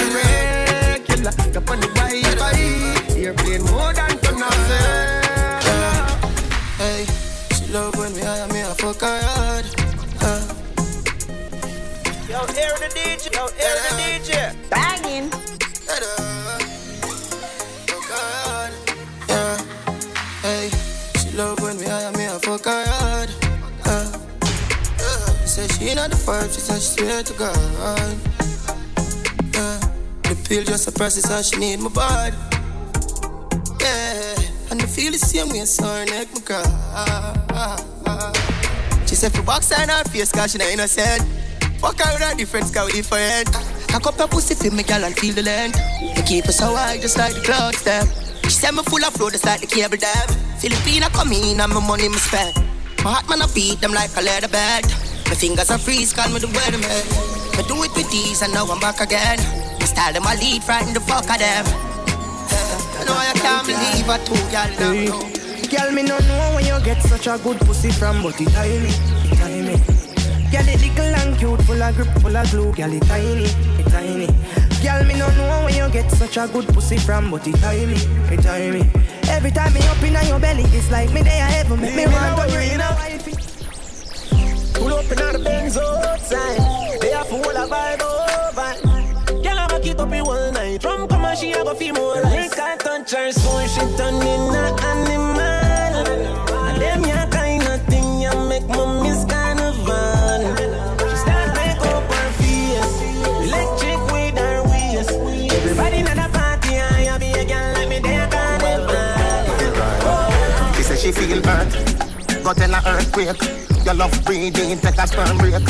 not 26.26 26.40
five, 26.40 26.52
she 26.52 26.60
swear 26.60 27.22
to 27.22 27.32
God. 27.34 27.56
Yeah. 29.52 29.80
The 30.22 30.46
pill 30.48 30.64
just 30.64 30.88
a 30.88 30.92
process 30.92 31.28
how 31.28 31.42
she 31.42 31.56
need 31.58 31.80
my 31.80 31.88
body. 31.88 32.36
Yeah. 33.80 34.70
And 34.70 34.82
I 34.82 34.86
feel 34.86 35.12
the 35.12 35.18
same 35.18 35.48
way, 35.50 35.64
so 35.64 35.84
her 35.84 36.04
neck 36.06 36.32
me 36.34 36.40
cry. 36.40 36.64
She 39.06 39.14
said 39.14 39.32
for 39.32 39.42
box 39.42 39.70
her 39.70 39.82
in 39.82 39.88
her 39.88 40.04
face, 40.04 40.32
cause 40.32 40.52
she 40.52 40.58
not 40.58 40.68
innocent. 40.68 41.22
Fuck 41.78 42.00
her 42.00 42.12
with 42.12 42.22
her 42.22 42.34
difference, 42.36 42.70
cause 42.70 42.86
we 42.86 43.00
different. 43.00 43.52
Cock 43.88 44.06
up 44.06 44.18
your 44.18 44.28
pussy 44.28 44.54
for 44.54 44.74
me, 44.74 44.82
girl, 44.82 45.04
and 45.04 45.16
feel 45.16 45.34
the 45.34 45.42
length. 45.42 45.78
You 46.00 46.22
keep 46.24 46.46
us 46.46 46.58
so 46.58 46.74
high, 46.74 46.98
just 46.98 47.18
like 47.18 47.34
the 47.34 47.40
clouds, 47.40 47.82
them. 47.82 48.06
She 48.44 48.50
said 48.50 48.72
me 48.72 48.82
full 48.82 49.04
of 49.04 49.12
flow, 49.14 49.30
just 49.30 49.44
like 49.44 49.60
the 49.60 49.66
cable 49.66 49.96
dam. 49.96 50.28
Filipina 50.58 51.12
come 51.12 51.32
in, 51.32 51.60
and 51.60 51.72
my 51.72 51.86
money 51.86 52.08
me 52.08 52.16
spend. 52.16 52.56
My 53.04 53.12
heart 53.12 53.28
man, 53.28 53.42
I 53.42 53.46
beat 53.54 53.80
them 53.80 53.92
like 53.92 54.10
a 54.16 54.22
leather 54.22 54.48
bed. 54.48 54.84
My 55.34 55.40
fingers 55.40 55.68
are 55.68 55.78
freeze, 55.78 56.12
call 56.12 56.30
me 56.30 56.38
the 56.38 56.46
weatherman. 56.46 57.58
I 57.58 57.66
do 57.66 57.74
it 57.82 57.90
with 57.96 58.08
these, 58.08 58.40
and 58.42 58.54
now 58.54 58.66
I'm 58.66 58.78
back 58.78 59.00
again. 59.00 59.36
My 59.80 59.84
style 59.84 60.12
them 60.12 60.22
a 60.22 60.34
lead, 60.38 60.62
frighten 60.62 60.94
the 60.94 61.00
fuck 61.00 61.26
of 61.26 61.38
them. 61.42 61.64
I 61.66 63.02
know 63.02 63.18
I 63.18 63.34
can't 63.34 63.66
believe 63.66 64.08
I 64.08 64.18
told 64.22 64.46
y'all 64.54 64.70
Hey. 64.78 65.10
now. 65.10 65.18
Girl, 65.66 65.90
me 65.90 66.02
no 66.04 66.18
know 66.30 66.54
when 66.54 66.64
you 66.64 66.78
get 66.84 67.02
such 67.02 67.26
a 67.26 67.36
good 67.42 67.58
pussy 67.66 67.90
from, 67.90 68.22
but 68.22 68.40
it 68.40 68.46
tiny, 68.54 68.86
it 68.86 69.34
tiny. 69.42 69.74
Girl, 70.54 70.68
it 70.70 70.80
little 70.80 71.14
and 71.18 71.36
cute, 71.36 71.62
full 71.62 71.82
of 71.82 71.96
grip, 71.96 72.14
full 72.22 72.36
of 72.36 72.50
glue. 72.52 72.72
Girl, 72.72 72.92
it 72.94 73.02
tiny, 73.02 73.50
it 73.50 73.90
tiny. 73.90 74.30
Girl, 74.86 75.02
me 75.02 75.18
no 75.18 75.26
know 75.34 75.64
when 75.66 75.74
you 75.74 75.90
get 75.90 76.12
such 76.12 76.36
a 76.36 76.46
good 76.46 76.68
pussy 76.68 76.96
from, 76.96 77.32
but 77.32 77.44
it 77.48 77.56
tiny, 77.56 77.98
it 78.30 78.40
tiny. 78.40 78.86
Every 79.26 79.50
time 79.50 79.74
me 79.74 79.80
up 79.82 80.00
inna 80.00 80.22
your 80.30 80.38
belly, 80.38 80.62
it's 80.70 80.92
like 80.92 81.10
me 81.12 81.22
there 81.22 81.42
heaven. 81.42 81.80
Make 81.80 81.96
me 81.96 82.06
want 82.06 82.48
to 82.48 82.54
you 82.54 82.74
in 82.74 82.80
a 82.80 82.94
wifey. 82.94 83.53
Pull 84.74 84.92
up 84.92 85.10
in 85.10 85.16
the 85.16 85.38
Benz 85.42 85.76
outside. 85.78 87.00
They 87.00 87.12
are 87.12 87.24
full 87.24 87.40
of 87.40 87.70
vibe 87.70 88.02
over. 88.02 88.74
Girl, 89.42 89.58
I 89.58 89.66
back 89.68 89.86
it 89.86 90.00
up 90.00 90.12
in 90.12 90.24
one 90.24 90.52
night. 90.54 90.82
From 90.82 91.06
come 91.08 91.24
and 91.24 91.38
she 91.38 91.52
a 91.52 91.60
I 91.60 91.64
go 91.64 91.74
feel 91.74 91.94
more 91.94 92.20
like 92.20 92.58
I 92.58 92.76
touch 92.76 93.12
her 93.12 93.32
soul, 93.32 93.66
she 93.66 93.80
turn 93.96 94.14
in 94.14 94.54
a 94.54 94.74
animal. 94.90 95.42
And 96.68 96.80
them 96.82 97.04
ya 97.04 97.26
kind 97.30 97.62
of 97.62 97.80
thing 97.86 98.22
ya 98.22 98.32
make 98.48 98.66
me 98.66 99.02
miss 99.02 99.24
carnival. 99.24 100.40
She 101.08 101.16
start 101.16 101.54
make 101.54 101.84
up 101.92 102.04
her 102.12 102.30
face, 102.38 103.00
electric 103.46 104.00
with 104.12 104.38
her 104.38 104.62
waist. 104.70 105.10
Everybody 105.54 105.98
in 105.98 106.06
the 106.06 106.28
party, 106.32 106.78
I 106.78 107.18
be 107.18 107.32
a 107.32 107.44
girl 107.44 107.72
like 107.74 107.88
me 107.88 107.98
there 108.00 108.28
carnival. 108.28 108.98
She 110.74 110.82
say 110.82 110.96
she 110.96 111.12
feel 111.12 111.42
hurt, 111.42 111.72
got 112.42 112.56
tell 112.56 112.72
her 112.72 112.82
earthquake. 112.98 113.63
Your 113.84 113.92
love 113.92 114.24
breathing, 114.24 114.78
take 114.78 114.96
a 114.96 115.06
sperm 115.06 115.36
break. 115.36 115.62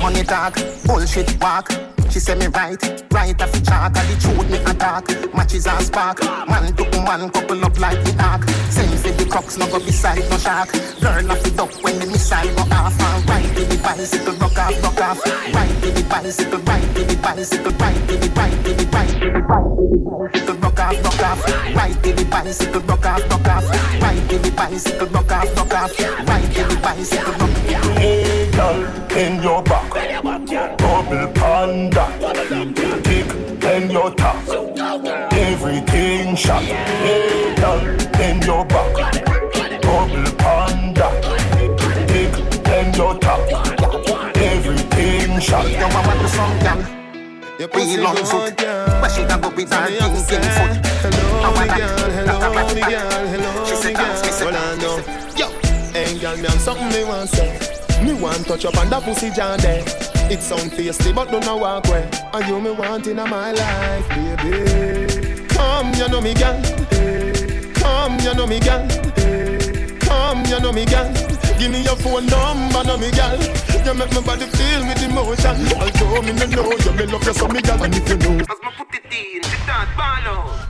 Money 0.00 0.22
talk, 0.24 0.56
bullshit 0.86 1.38
walk. 1.42 1.70
She 2.10 2.18
say 2.18 2.34
me 2.34 2.46
right, 2.48 2.82
right 3.12 3.40
off 3.40 3.52
the 3.52 3.60
chart. 3.62 3.96
And 3.96 4.08
the 4.10 4.16
truth 4.18 4.50
me 4.50 4.58
attack. 4.58 5.06
Matches 5.32 5.66
and 5.66 5.86
spark. 5.86 6.18
Man 6.48 6.74
to 6.74 6.84
man, 7.06 7.30
couple 7.30 7.64
up 7.64 7.78
like 7.78 8.02
the 8.02 8.12
ark. 8.18 8.42
Same 8.68 8.90
for 8.98 9.12
the 9.14 9.24
crocks, 9.30 9.56
no 9.56 9.66
go 9.66 9.78
beside 9.78 10.18
no 10.28 10.36
shark. 10.38 10.72
Girl 11.00 11.30
off 11.30 11.42
the 11.44 11.50
duck 11.54 11.70
when 11.84 11.98
the 12.00 12.06
missile 12.06 12.50
go 12.56 12.66
off. 12.74 12.98
And 12.98 13.28
right 13.30 13.46
to 13.54 13.62
the 13.64 13.78
bicycle, 13.78 14.34
rock 14.42 14.58
off, 14.58 14.82
rock 14.82 15.00
off. 15.00 15.24
Right 15.54 15.70
to 15.82 15.90
the 15.90 16.02
bicycle, 16.10 16.58
right 16.58 16.94
to 16.94 17.04
the 17.04 17.16
bicycle, 17.22 17.72
right 17.78 18.08
to 18.08 18.14
the 18.18 18.28
right 18.34 18.64
to 18.64 18.74
the 18.74 18.86
right 18.90 19.14
to 19.14 19.30
the 19.30 19.42
right 19.46 20.32
to 20.34 20.40
the 20.46 20.54
rock 20.54 20.80
off, 20.80 21.04
rock 21.04 21.22
off. 21.22 21.40
Right 21.76 22.02
to 22.02 22.12
the 22.12 22.24
bicycle, 22.24 22.80
rock 22.90 23.06
off, 23.06 23.30
rock 23.30 23.48
off. 23.48 23.70
Right 24.02 24.30
to 24.30 24.38
the 24.38 24.50
bicycle, 24.50 25.06
rock 25.14 25.30
off, 25.30 25.56
rock 25.56 25.74
off. 25.78 26.00
Right 26.26 26.48
to 26.58 26.62
the 26.66 26.80
bicycle, 26.82 27.32
rock 27.38 27.54
off. 27.70 28.29
Hey, 28.60 28.66
girl, 28.66 29.16
in 29.16 29.42
your 29.42 29.62
back, 29.62 29.90
double 30.76 31.32
panda, 31.32 32.04
kick 33.04 33.32
in 33.64 33.90
your 33.90 34.10
top, 34.14 34.36
everything 35.32 36.36
shot. 36.36 36.62
Hey, 36.62 37.54
girl, 37.56 37.80
in 38.20 38.42
your 38.42 38.66
back, 38.66 38.94
double 39.80 40.30
panda, 40.36 41.08
kick 42.06 42.36
in 42.68 42.92
your 42.92 43.18
top, 43.18 43.40
everything 44.36 45.40
shot. 45.40 45.66
Yo, 45.70 45.78
I 45.78 46.06
want 46.06 46.20
the 46.20 46.28
song, 46.28 46.58
girl. 46.58 46.84
Real 47.74 48.06
on 48.06 48.16
foot, 48.16 48.56
but 48.58 49.08
she 49.08 49.24
can 49.24 49.40
go 49.40 49.48
with 49.48 49.72
her 49.72 49.86
thinking 49.88 50.50
foot. 50.50 50.86
I 51.42 51.48
want 51.54 51.68
that, 51.68 51.78
that, 51.96 52.26
that, 52.36 52.76
that. 52.76 53.66
She 53.66 53.74
said 53.76 53.94
dance, 53.94 54.22
me 54.22 54.30
said 54.30 54.52
dance. 54.52 55.38
Yo, 55.38 55.48
hey 55.92 56.18
girl, 56.18 56.36
me 56.36 56.42
have 56.42 56.60
something 56.60 56.88
me 56.88 57.04
want 57.04 57.30
say. 57.30 57.69
Me 58.10 58.20
want 58.20 58.44
touch 58.44 58.64
up 58.64 58.76
on 58.76 58.90
that 58.90 59.04
pussy 59.04 59.30
jam 59.30 59.56
there. 59.60 59.84
It 60.28 60.42
sound 60.42 60.72
tasty, 60.72 61.12
but 61.12 61.30
don't 61.30 61.46
know 61.46 61.58
walk 61.58 61.86
way. 61.86 62.10
And 62.32 62.44
you 62.48 62.60
me 62.60 62.72
want 62.72 63.06
in 63.06 63.16
my 63.16 63.52
life, 63.52 64.08
baby. 64.08 65.46
Come, 65.46 65.94
you 65.94 66.08
know 66.08 66.20
me, 66.20 66.34
girl. 66.34 66.58
Come, 67.78 68.18
you 68.18 68.34
know 68.34 68.48
me, 68.48 68.58
girl. 68.58 68.82
Come, 70.00 70.44
you 70.46 70.58
know 70.58 70.72
me, 70.72 70.84
girl. 70.86 71.06
Give 71.56 71.70
me 71.70 71.84
your 71.84 71.94
phone 71.94 72.26
number, 72.26 72.82
know 72.82 72.98
me, 72.98 73.12
girl. 73.12 73.38
You 73.86 73.94
make 73.94 74.10
my 74.10 74.20
body 74.26 74.46
feel 74.58 74.82
with 74.90 75.02
emotion. 75.06 75.54
Although 75.78 76.22
me 76.22 76.32
no 76.32 76.46
know 76.50 76.72
you, 76.82 76.92
me 76.98 77.06
love 77.06 77.24
you 77.24 77.32
so, 77.32 77.46
me 77.46 77.62
girl. 77.62 77.80
And 77.80 77.94
if 77.94 78.08
you 78.08 78.16
know, 78.16 78.42
As 78.42 78.58
me 78.58 78.70
put 78.76 78.92
it 78.92 79.06
in, 79.06 79.42
sit 79.44 79.66
down, 79.68 79.86
ball. 79.96 80.69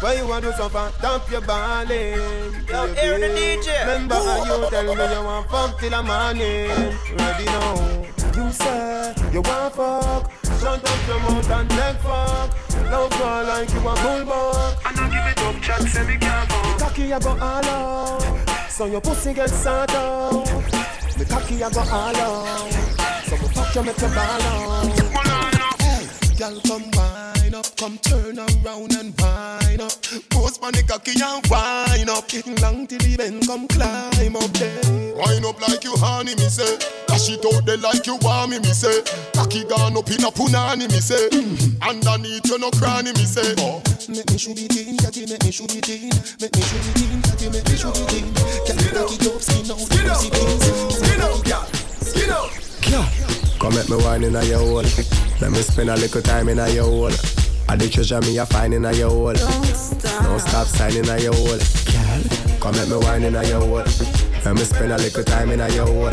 Why 0.00 0.14
you 0.14 0.26
want 0.26 0.44
to 0.44 0.52
suffer? 0.52 0.92
Dump 1.00 1.30
your 1.30 1.40
balling. 1.40 2.14
Yo, 2.68 2.86
hear 2.94 3.18
the 3.18 3.28
DJ. 3.34 3.80
Remember 3.80 4.14
how 4.14 4.44
you 4.44 4.70
tell 4.70 4.84
me 4.84 5.14
you 5.14 5.24
want 5.24 5.50
fuck 5.50 5.78
till 5.80 5.90
the 5.90 6.02
morning. 6.02 6.70
Ready 7.18 7.44
now. 7.46 8.08
You 8.36 8.52
say 8.52 9.14
you 9.32 9.40
want 9.42 9.74
fuck. 9.74 10.30
Shut 10.60 10.84
up 10.84 11.08
your 11.08 11.20
mouth 11.20 11.50
and 11.50 11.70
take 11.70 11.96
fuck. 11.98 12.90
Love 12.90 13.10
girl 13.18 13.44
like 13.44 13.70
you 13.70 13.80
a 13.80 13.94
bulldog. 14.02 14.76
I 14.84 14.92
don't 14.94 15.10
give 15.10 15.26
it 15.26 15.38
up, 15.42 15.62
chat, 15.62 15.82
say 15.82 16.06
me 16.06 16.16
can't 16.16 16.50
fuck. 16.50 16.78
Cocky 16.78 17.12
I 17.12 17.18
go 17.18 17.30
all 17.30 17.40
out. 17.40 18.70
So 18.70 18.86
your 18.86 19.00
pussy 19.00 19.34
get 19.34 19.50
sort 19.50 19.90
out. 19.94 20.46
The 21.18 21.24
cocky 21.28 21.62
I 21.62 21.70
go 21.70 21.80
all 21.80 22.16
out. 22.16 22.72
So 23.24 23.36
me 23.36 23.48
fuck 23.48 23.74
you 23.74 23.82
make 23.82 24.00
you 24.00 24.08
ball 24.08 24.42
out. 24.42 25.80
Hey, 25.80 26.36
girl, 26.38 26.60
come 26.60 27.37
wine 27.48 27.60
up, 27.60 27.76
come 27.76 27.98
turn 27.98 28.38
around 28.38 28.92
and 28.94 29.14
wine 29.20 29.80
up. 29.80 29.92
Post 30.30 30.62
on 30.62 30.72
the 30.72 30.84
cocky 30.86 31.12
and 31.20 31.44
wine 31.48 32.08
up. 32.08 32.28
Getting 32.28 32.56
long 32.56 32.86
till 32.86 32.98
the 32.98 33.16
bend, 33.16 33.46
come 33.46 33.68
climb 33.68 34.36
up 34.36 34.50
there. 34.52 35.14
Wine 35.16 35.44
up 35.44 35.60
like 35.60 35.84
you 35.84 35.94
honey, 35.96 36.34
me 36.36 36.48
say. 36.48 36.78
Dash 37.06 37.30
it 37.30 37.44
out 37.44 37.64
there 37.64 37.76
like 37.78 38.06
you 38.06 38.16
want 38.20 38.50
me, 38.50 38.58
me 38.58 38.72
say. 38.72 39.02
Cocky 39.34 39.64
gone 39.64 39.96
up 39.96 40.10
in 40.10 40.24
a 40.24 40.30
punani, 40.30 40.88
me 40.88 41.00
say. 41.00 41.28
Mm-hmm. 41.30 41.82
Underneath 41.82 42.46
you 42.46 42.58
no 42.58 42.70
cranny, 42.72 43.12
me 43.12 43.24
say. 43.24 43.54
Oh. 43.58 43.82
Make 44.08 44.30
me 44.30 44.38
shoot 44.38 44.58
it 44.58 44.76
in, 44.76 44.96
catty, 44.98 45.26
make 45.26 45.42
me 45.44 45.50
shoot 45.50 45.74
it 45.74 45.88
in. 45.88 46.12
Make 46.40 46.54
me 46.54 46.62
shoot 46.62 46.84
it 46.84 47.00
in, 47.00 47.22
catty, 47.22 47.48
make 47.50 47.66
me 47.68 47.76
shoot 47.76 47.96
it 47.96 48.12
in. 48.12 48.28
Catty, 48.66 48.88
cocky, 48.92 49.16
dope, 49.24 49.40
skin 49.40 49.70
out, 49.70 49.80
skin 49.80 50.10
out, 50.10 50.20
skin 50.92 51.20
out, 51.20 51.44
girl, 51.44 51.64
skin 52.02 52.30
out. 52.30 53.47
Come 53.68 53.76
make 53.76 53.90
me 53.90 54.02
wine 54.02 54.24
in 54.24 54.34
a 54.34 54.42
your 54.44 54.60
hole. 54.60 54.82
Let 55.42 55.50
me 55.50 55.60
spend 55.60 55.90
a 55.90 55.96
little 55.96 56.22
time 56.22 56.48
in 56.48 56.58
a 56.58 56.70
your 56.70 56.84
hole. 56.84 57.12
I 57.68 57.76
the 57.76 57.86
treasure 57.92 58.18
me 58.22 58.38
a 58.38 58.46
find 58.46 58.72
in 58.72 58.86
a 58.86 58.92
your 58.94 59.10
hole. 59.10 59.34
Don't 59.34 60.40
stop 60.40 60.66
signing 60.66 61.06
a 61.06 61.20
your 61.20 61.34
hole. 61.34 61.58
Girl, 61.84 62.60
come 62.60 62.74
make 62.76 62.88
me 62.88 62.96
wine 62.96 63.24
in 63.24 63.36
a 63.36 63.44
your 63.44 63.60
hole. 63.60 63.84
Let 64.42 64.54
me 64.54 64.64
spend 64.64 64.92
a 64.92 64.96
little 64.96 65.22
time 65.22 65.50
in 65.50 65.60
a 65.60 65.68
your 65.68 65.84
hole. 65.84 66.08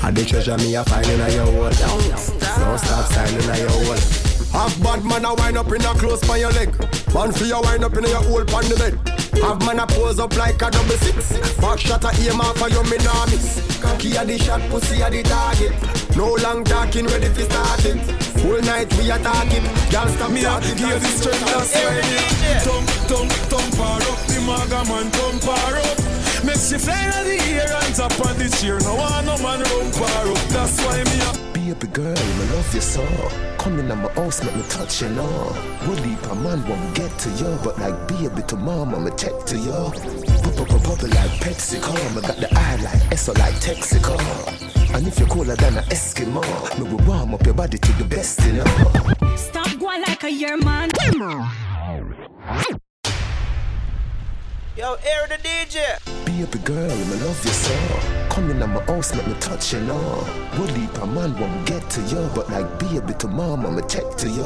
I 0.00 0.12
the 0.12 0.24
treasure 0.24 0.56
me 0.58 0.76
a 0.76 0.84
find 0.84 1.06
in 1.08 1.20
a 1.20 1.28
your 1.34 1.46
hole. 1.46 1.70
Don't 1.70 2.78
stop 2.78 3.10
signing 3.10 3.50
a 3.50 3.58
your 3.58 3.70
hole. 3.70 4.31
Have 4.52 4.82
bad 4.82 5.04
man 5.04 5.24
a 5.24 5.34
wind 5.34 5.56
up 5.56 5.72
in 5.72 5.80
a 5.80 5.94
close 5.96 6.20
by 6.28 6.36
your 6.36 6.52
leg. 6.52 6.70
Man 7.14 7.32
for 7.32 7.44
your 7.44 7.62
wind 7.62 7.84
up 7.84 7.96
in 7.96 8.04
your 8.04 8.22
hole 8.22 8.44
pan 8.44 8.68
the 8.68 8.76
bed. 8.76 8.94
Have 9.42 9.60
man 9.66 9.80
a 9.80 9.86
pose 9.86 10.20
up 10.20 10.36
like 10.36 10.60
a 10.60 10.70
double 10.70 10.98
six. 11.00 11.32
Back 11.56 11.78
shot 11.78 12.04
a 12.04 12.10
aim 12.20 12.40
off 12.40 12.58
for 12.58 12.68
your 12.68 12.84
miss. 12.84 13.80
Cocky 13.80 14.16
a 14.16 14.24
the 14.24 14.38
shot, 14.38 14.60
pussy 14.70 15.00
a 15.00 15.10
the 15.10 15.22
target. 15.22 15.72
No 16.16 16.36
long 16.42 16.64
talking, 16.64 17.06
ready 17.06 17.28
for 17.28 17.42
starting. 17.42 17.98
Whole 18.44 18.60
night 18.60 18.92
we 18.98 19.10
a 19.10 19.18
talking. 19.18 19.64
Girl 19.92 20.08
stop 20.08 20.30
Me 20.30 20.40
a 20.40 20.60
give 20.60 20.80
that's 20.80 21.26
why 21.28 22.00
me 22.00 22.16
Thump, 22.64 22.88
thump, 23.08 23.30
thump 23.52 23.74
her 23.74 24.00
up 24.08 24.20
The 24.26 24.40
maga 24.40 24.88
man 24.88 25.10
thump 25.12 25.44
her 25.44 25.76
up 25.76 26.44
Make 26.44 26.56
she 26.56 26.78
fly 26.78 27.12
in 27.20 27.28
the 27.28 27.36
air 27.52 27.68
and 27.70 27.94
tap 27.94 28.18
on 28.24 28.38
the 28.38 28.48
chair 28.56 28.80
No 28.80 28.94
one 28.96 29.26
no 29.26 29.36
man 29.44 29.60
rump 29.60 29.94
her 29.94 30.32
up 30.32 30.48
That's 30.48 30.80
why 30.82 31.04
me 31.04 31.20
a 31.20 31.41
Baby 31.72 31.86
girl, 31.94 32.14
I 32.14 32.54
love 32.54 32.74
you 32.74 32.82
so. 32.82 33.02
Come 33.56 33.78
in 33.78 33.88
my 33.88 33.94
house, 34.12 34.44
let 34.44 34.54
me 34.54 34.62
touch 34.68 35.00
you 35.00 35.08
now. 35.08 35.24
Woody, 35.88 36.18
a 36.30 36.34
man 36.34 36.68
won't 36.68 36.94
get 36.94 37.10
to 37.20 37.30
you, 37.30 37.58
but 37.64 37.78
like 37.78 37.96
baby 38.08 38.42
to 38.48 38.56
mom, 38.56 38.94
I'ma 38.94 39.08
check 39.16 39.32
to 39.46 39.56
you. 39.56 39.72
Bubble 39.72 41.08
like 41.08 41.32
PepsiCo. 41.40 41.94
I 41.94 42.20
got 42.20 42.36
the 42.36 42.48
eye 42.52 42.76
like 42.76 43.00
Esso 43.10 43.36
like 43.38 43.54
Texaco. 43.54 44.18
And 44.94 45.06
if 45.06 45.18
you're 45.18 45.28
cooler 45.28 45.56
than 45.56 45.78
an 45.78 45.84
Eskimo, 45.84 46.42
me 46.78 46.90
will 46.90 47.02
warm 47.06 47.32
up 47.32 47.42
your 47.46 47.54
body 47.54 47.78
to 47.78 47.92
the 47.92 48.04
best, 48.04 48.44
you 48.44 48.52
know. 48.52 49.36
Stop 49.36 49.78
going 49.78 50.02
like 50.02 50.24
a 50.24 50.30
year 50.30 50.58
man. 50.58 50.90
Yo, 54.74 54.94
air 55.04 55.26
the 55.28 55.36
DJ. 55.36 55.98
Be 56.24 56.40
a 56.42 56.46
Baby 56.46 56.64
girl, 56.64 56.90
I 56.90 57.04
love 57.26 57.44
you 57.44 57.50
so. 57.50 57.74
Come 58.30 58.50
in 58.50 58.58
my 58.58 58.66
house, 58.84 59.14
let 59.14 59.26
me 59.26 59.34
touch 59.34 59.74
you 59.74 59.80
now. 59.80 60.24
Woody, 60.58 60.88
a 61.02 61.06
man 61.06 61.38
won't 61.38 61.66
get 61.66 61.90
to 61.90 62.00
you, 62.00 62.30
but 62.34 62.48
like 62.50 62.78
baby 62.78 63.12
to 63.18 63.28
mom, 63.28 63.66
I'ma 63.66 63.82
take 63.82 64.16
to 64.16 64.28
you. 64.30 64.42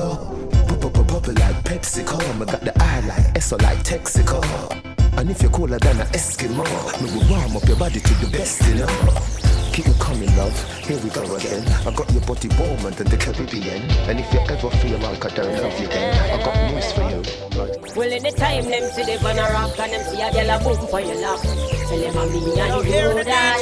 Bubble, 0.67 0.91
bubble, 0.91 1.05
bubble 1.05 1.33
like 1.35 1.63
PepsiCo. 1.63 2.19
I 2.19 2.45
got 2.45 2.61
the 2.61 2.73
eye 2.83 3.01
like 3.07 3.35
Esso 3.35 3.63
like 3.63 3.79
Texaco. 3.85 4.43
And 5.17 5.31
if 5.31 5.43
you're 5.43 5.51
cooler 5.53 5.79
than 5.79 6.01
an 6.01 6.09
Eskimo, 6.09 6.65
me 7.01 7.09
will 7.15 7.31
warm 7.31 7.57
up 7.57 7.69
your 7.69 7.77
body 7.77 8.01
to 8.01 8.15
the 8.15 8.29
best, 8.37 8.67
you 8.67 8.75
know. 8.75 9.56
Keep 9.77 9.89
it 9.89 10.01
coming, 10.01 10.37
love. 10.39 10.57
Here 10.89 10.97
we 11.05 11.11
go 11.11 11.21
again. 11.37 11.63
I 11.87 11.93
got 11.93 12.11
your 12.11 12.23
body 12.23 12.49
warmer 12.57 12.91
than 12.93 13.09
the 13.09 13.17
Caribbean. 13.19 13.83
And 14.09 14.19
if 14.19 14.33
you 14.33 14.41
ever 14.41 14.71
feel 14.71 14.99
like 15.01 15.23
I 15.23 15.29
don't 15.37 15.53
love 15.53 15.79
you, 15.79 15.87
then 15.87 16.17
I 16.17 16.43
got 16.43 16.73
news 16.73 16.93
for 16.97 17.05
you. 17.13 17.93
Well, 17.95 18.11
in 18.11 18.23
the 18.23 18.33
time 18.33 18.65
them 18.65 18.91
see 18.93 19.05
the 19.05 19.19
van 19.21 19.39
a 19.39 19.43
rock 19.53 19.79
and 19.79 19.93
them 19.93 20.01
see 20.09 20.23
a 20.23 20.33
girl 20.33 20.49
a 20.49 20.65
boom 20.65 20.89
for 20.89 21.01
your 21.01 21.17
lap. 21.21 21.41
Tell 21.43 22.01
them 22.01 22.17
I'm 22.17 22.33
me 22.33 22.59
and 22.59 22.87
you 22.87 22.93
do 23.21 23.25
that. 23.25 23.61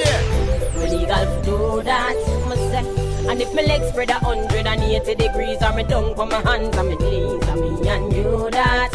We 0.76 0.82
legal 0.86 1.18
to 1.18 1.42
do 1.42 1.82
that, 1.82 2.14
must 2.46 2.62
say. 2.70 3.28
And 3.28 3.42
if 3.42 3.52
my 3.52 3.62
legs 3.62 3.88
spread 3.88 4.10
a 4.10 4.12
hundred 4.12 4.66
and 4.68 4.82
eighty 4.84 5.14
degrees, 5.16 5.58
and 5.60 5.74
me 5.74 5.82
down 5.82 6.14
for 6.14 6.26
my 6.26 6.40
hands 6.42 6.76
and 6.76 6.88
my 6.90 6.94
knees, 6.94 7.48
and 7.48 7.60
me 7.60 7.88
and 7.88 8.12
you 8.12 8.50
that. 8.52 8.94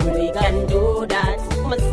And 0.00 0.12
we 0.12 0.30
can 0.30 0.66
do 0.66 1.06
that, 1.08 1.38
must 1.64 1.90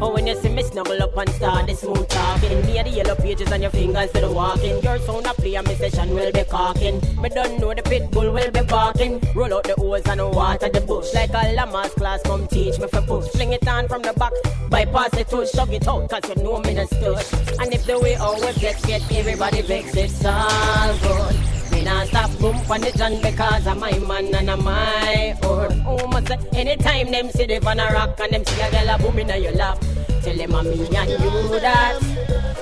Oh, 0.00 0.14
when 0.14 0.28
you 0.28 0.36
see 0.40 0.48
me 0.48 0.62
snuggle 0.62 1.02
up 1.02 1.16
and 1.16 1.28
start 1.30 1.66
the 1.66 1.74
smooth 1.74 2.06
talking 2.08 2.64
Me 2.66 2.78
and 2.78 2.86
the 2.86 2.92
yellow 2.92 3.16
pages 3.16 3.50
on 3.50 3.62
your 3.62 3.70
fingers 3.72 4.12
the 4.12 4.30
walking. 4.30 4.80
Your 4.80 4.98
sound 5.00 5.26
a 5.26 5.34
play 5.34 5.56
and 5.56 5.66
my 5.66 5.74
session 5.74 6.14
will 6.14 6.30
be 6.30 6.44
cocking 6.44 7.00
Me 7.20 7.28
don't 7.28 7.58
know 7.58 7.74
the 7.74 7.82
pit 7.82 8.08
bull 8.12 8.30
will 8.30 8.50
be 8.50 8.62
barking. 8.62 9.20
Roll 9.34 9.54
out 9.54 9.64
the 9.64 9.74
hose 9.74 10.06
and 10.06 10.20
water 10.20 10.68
the 10.68 10.80
bush. 10.82 11.12
Like 11.14 11.30
a 11.34 11.52
llamas 11.54 11.92
class 11.94 12.22
come 12.22 12.46
teach 12.46 12.78
me 12.78 12.86
for 12.86 13.02
push. 13.02 13.28
Fling 13.30 13.52
it 13.52 13.66
on 13.66 13.88
from 13.88 14.02
the 14.02 14.12
back, 14.12 14.32
bypass 14.70 15.10
the 15.10 15.24
tush. 15.24 15.50
Shug 15.50 15.72
it 15.72 15.88
out 15.88 16.08
cause 16.08 16.28
you 16.28 16.42
know 16.44 16.60
me 16.60 16.74
the 16.74 16.82
stush. 16.82 17.60
And 17.60 17.74
if 17.74 17.84
the 17.84 17.98
way 17.98 18.16
we 18.46 18.52
flex 18.52 18.84
get 18.86 19.12
everybody 19.12 19.62
vex 19.62 19.96
It's 19.96 20.24
all 20.24 20.98
good 20.98 21.57
Me 21.70 21.84
not 21.84 22.08
stop 22.08 22.30
boom 22.38 22.56
on 22.70 22.80
the 22.80 22.92
jam 22.96 23.20
because 23.20 23.66
of 23.66 23.78
my 23.78 23.98
man 23.98 24.34
and 24.34 24.50
of 24.50 24.62
my 24.62 25.36
earth. 25.42 25.82
Oh, 25.86 26.20
say 26.26 26.38
anytime 26.52 27.10
them 27.10 27.30
see 27.30 27.46
the 27.46 27.58
van 27.60 27.80
a 27.80 27.92
rock 27.92 28.18
and 28.20 28.32
them 28.32 28.44
see 28.44 28.60
a 28.60 28.70
girl 28.70 28.94
a 28.94 28.98
boom 28.98 29.18
in 29.18 29.42
your 29.42 29.52
lap. 29.52 29.78
Tell 30.22 30.36
them 30.36 30.54
I'm 30.54 30.64
me 30.64 30.86
and 30.96 31.10
you 31.10 31.60
that. 31.60 31.98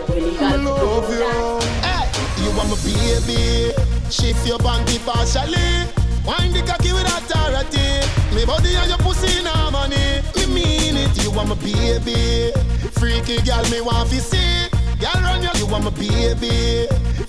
We 0.09 0.21
legal 0.21 0.59
love 0.61 1.11
you. 1.11 1.59
Hey, 1.83 2.07
you 2.43 2.51
want 2.57 2.71
my 2.71 2.77
baby. 2.85 3.73
Shift 4.11 4.47
your 4.47 4.59
panty 4.59 4.99
partially. 5.05 5.87
Wind 6.27 6.55
the 6.55 6.63
cocky 6.63 6.93
with 6.93 7.07
authority. 7.07 8.07
Me 8.35 8.45
body 8.45 8.75
and 8.77 8.89
your 8.89 8.99
pussy 8.99 9.39
in 9.39 9.47
harmony. 9.47 10.23
Me 10.37 10.47
mean 10.47 10.97
it. 10.97 11.23
You 11.23 11.31
want 11.31 11.49
my 11.49 11.55
baby. 11.57 12.53
Freaky 12.99 13.43
girl, 13.43 13.63
me 13.71 13.81
want 13.81 14.11
to 14.11 14.21
see. 14.21 14.69
Girl, 15.01 15.21
run 15.23 15.43
your. 15.43 15.55
You 15.57 15.67
want 15.67 15.85
my 15.85 15.91
baby. 15.91 16.87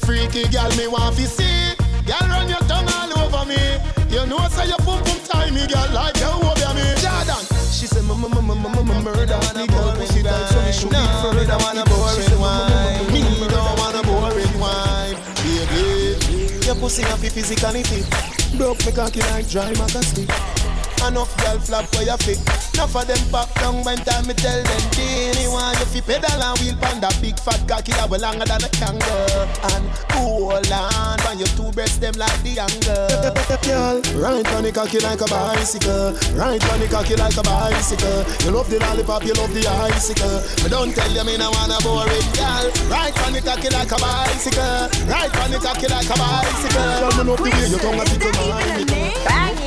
Freaky 0.08 0.48
girl, 0.48 0.70
me 0.78 0.88
want 0.88 1.18
to 1.18 1.28
see. 1.28 1.76
Girl, 2.08 2.24
run 2.32 2.48
your 2.48 2.60
tongue 2.64 2.88
all 2.96 3.12
over 3.28 3.44
me. 3.46 3.60
You 4.08 4.26
know, 4.26 4.40
say 4.48 4.68
your 4.68 4.78
pum 4.78 5.04
pum 5.04 5.20
tie 5.28 5.52
me, 5.52 5.68
girl, 5.68 5.84
like 5.92 6.16
you 6.16 6.32
over 6.32 6.72
me. 6.80 6.88
Jordan. 7.04 7.44
She 7.76 7.88
said, 7.92 8.08
"M- 8.08 8.12
m- 8.12 8.24
m- 8.24 8.50
m- 8.50 8.66
m- 8.66 9.04
murder." 9.04 9.36
The 9.52 9.68
girl 9.68 9.92
pussy 10.00 10.24
tight, 10.24 10.48
so 10.48 10.88
me 10.88 10.94
No, 10.96 11.04
it 11.04 11.36
further. 11.36 11.46
don't 11.52 11.62
wanna 11.62 11.84
boring 11.92 12.40
wine. 12.40 13.12
Me 13.12 13.48
don't 13.52 13.80
wanna 13.80 14.02
boring 14.04 14.60
wine, 14.64 15.18
baby. 15.44 16.66
Your 16.66 16.76
pussy 16.76 17.02
have 17.02 17.20
physically 17.20 17.84
fit. 17.84 18.06
Broke 18.58 18.86
me 18.86 18.94
cocky 18.94 19.20
like 19.20 19.50
dry 19.50 19.74
maca 19.74 20.02
Enough 21.06 21.38
girl 21.38 21.60
flap 21.60 21.86
for 21.94 22.04
your 22.04 22.18
feet. 22.18 22.42
Enough 22.74 22.96
of 22.96 23.08
them 23.08 23.22
pop 23.32 23.54
down 23.56 23.84
when 23.86 23.98
time 24.04 24.27
me 24.27 24.34
tell 24.34 24.62
them 24.62 24.84
Teeny 24.92 25.48
want 25.48 25.77
you 25.80 25.86
fi 25.86 26.01
pedal 26.01 26.42
and 26.42 26.60
wheel 26.60 26.75
pan 26.82 27.00
that 27.00 27.16
big 27.22 27.39
fat 27.39 27.62
cocky 27.68 27.94
that 27.94 28.10
way 28.10 28.18
longer 28.18 28.44
than 28.44 28.60
a 28.66 28.70
kangaroo. 28.75 29.48
And 29.72 29.86
hold 30.18 30.68
on 30.68 31.18
when 31.24 31.39
your 31.39 31.48
two 31.56 31.72
breasts 31.72 31.98
them 31.98 32.18
like 32.18 32.36
the 32.44 32.60
angle. 32.60 33.08
Girl, 33.63 34.01
right 34.20 34.48
on 34.51 34.63
the 34.63 34.72
cocky 34.74 35.00
like 35.00 35.22
a 35.22 35.27
bicycle. 35.30 36.18
Right 36.36 36.63
on 36.74 36.80
the 36.82 36.88
cocky 36.89 37.16
like 37.16 37.38
a 37.38 37.44
bicycle. 37.44 38.25
You 38.44 38.51
love 38.51 38.70
the 38.70 38.80
lollipop, 38.80 39.24
you 39.24 39.34
love 39.38 39.54
the 39.54 39.63
icicle. 39.63 40.44
Me 40.63 40.68
don't 40.68 40.92
tell 40.92 41.12
you 41.13 41.24
me 41.24 41.38
no 41.38 41.54
wanna 41.54 41.80
boring 41.86 42.30
girl. 42.36 42.68
Right 42.89 43.16
on 43.24 43.32
the 43.32 43.42
cocky 43.46 43.70
like 43.70 43.92
a 43.94 44.00
bicycle. 44.01 44.92
Right 45.08 45.34
on 45.39 45.50
the 45.54 45.60
cocky 45.62 45.88
like 45.88 46.10
a 46.10 46.18
bicycle. 46.20 46.84
Girl, 47.00 47.13
me 47.16 47.24
love 47.32 47.39
the 47.39 47.48
way 47.48 47.70
you 47.70 47.80
tongue 47.80 48.01
a 48.01 48.06
tickle 48.06 48.34
my 48.50 48.62
Banging 49.24 49.67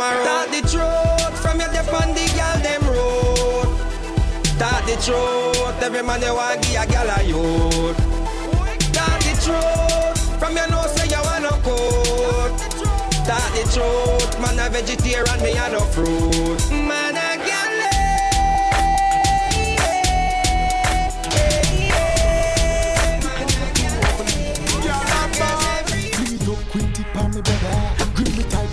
tomorrow. 0.00 0.22
Start 0.24 0.48
the 0.50 0.60
truth 0.62 1.42
from 1.42 1.60
your 1.60 1.68
dep 1.68 1.92
on 1.92 2.14
the 2.14 2.24
gal, 2.34 2.58
them 2.60 2.82
road. 2.88 3.68
Start 4.56 4.84
the 4.86 4.96
truth, 5.04 5.82
every 5.82 6.02
man 6.02 6.22
you 6.22 6.34
want 6.34 6.62
give 6.62 6.80
a 6.80 6.86
gal 6.86 7.10
a 7.10 7.22
youth. 7.22 7.98
Start 8.88 9.20
the 9.24 9.32
truth 9.44 10.40
from 10.40 10.56
your 10.56 10.68
nose 10.68 10.92
say 10.92 11.08
you 11.08 11.20
want 11.22 11.42
no 11.42 11.50
coat. 11.64 12.56
Start 13.12 13.50
the 13.52 13.62
truth, 13.72 14.40
man 14.40 14.58
a 14.58 14.70
vegetarian, 14.70 15.42
me 15.42 15.52
a 15.56 15.68
no 15.70 15.80
fruit. 15.92 16.60
Man 16.70 17.16
a 17.16 17.29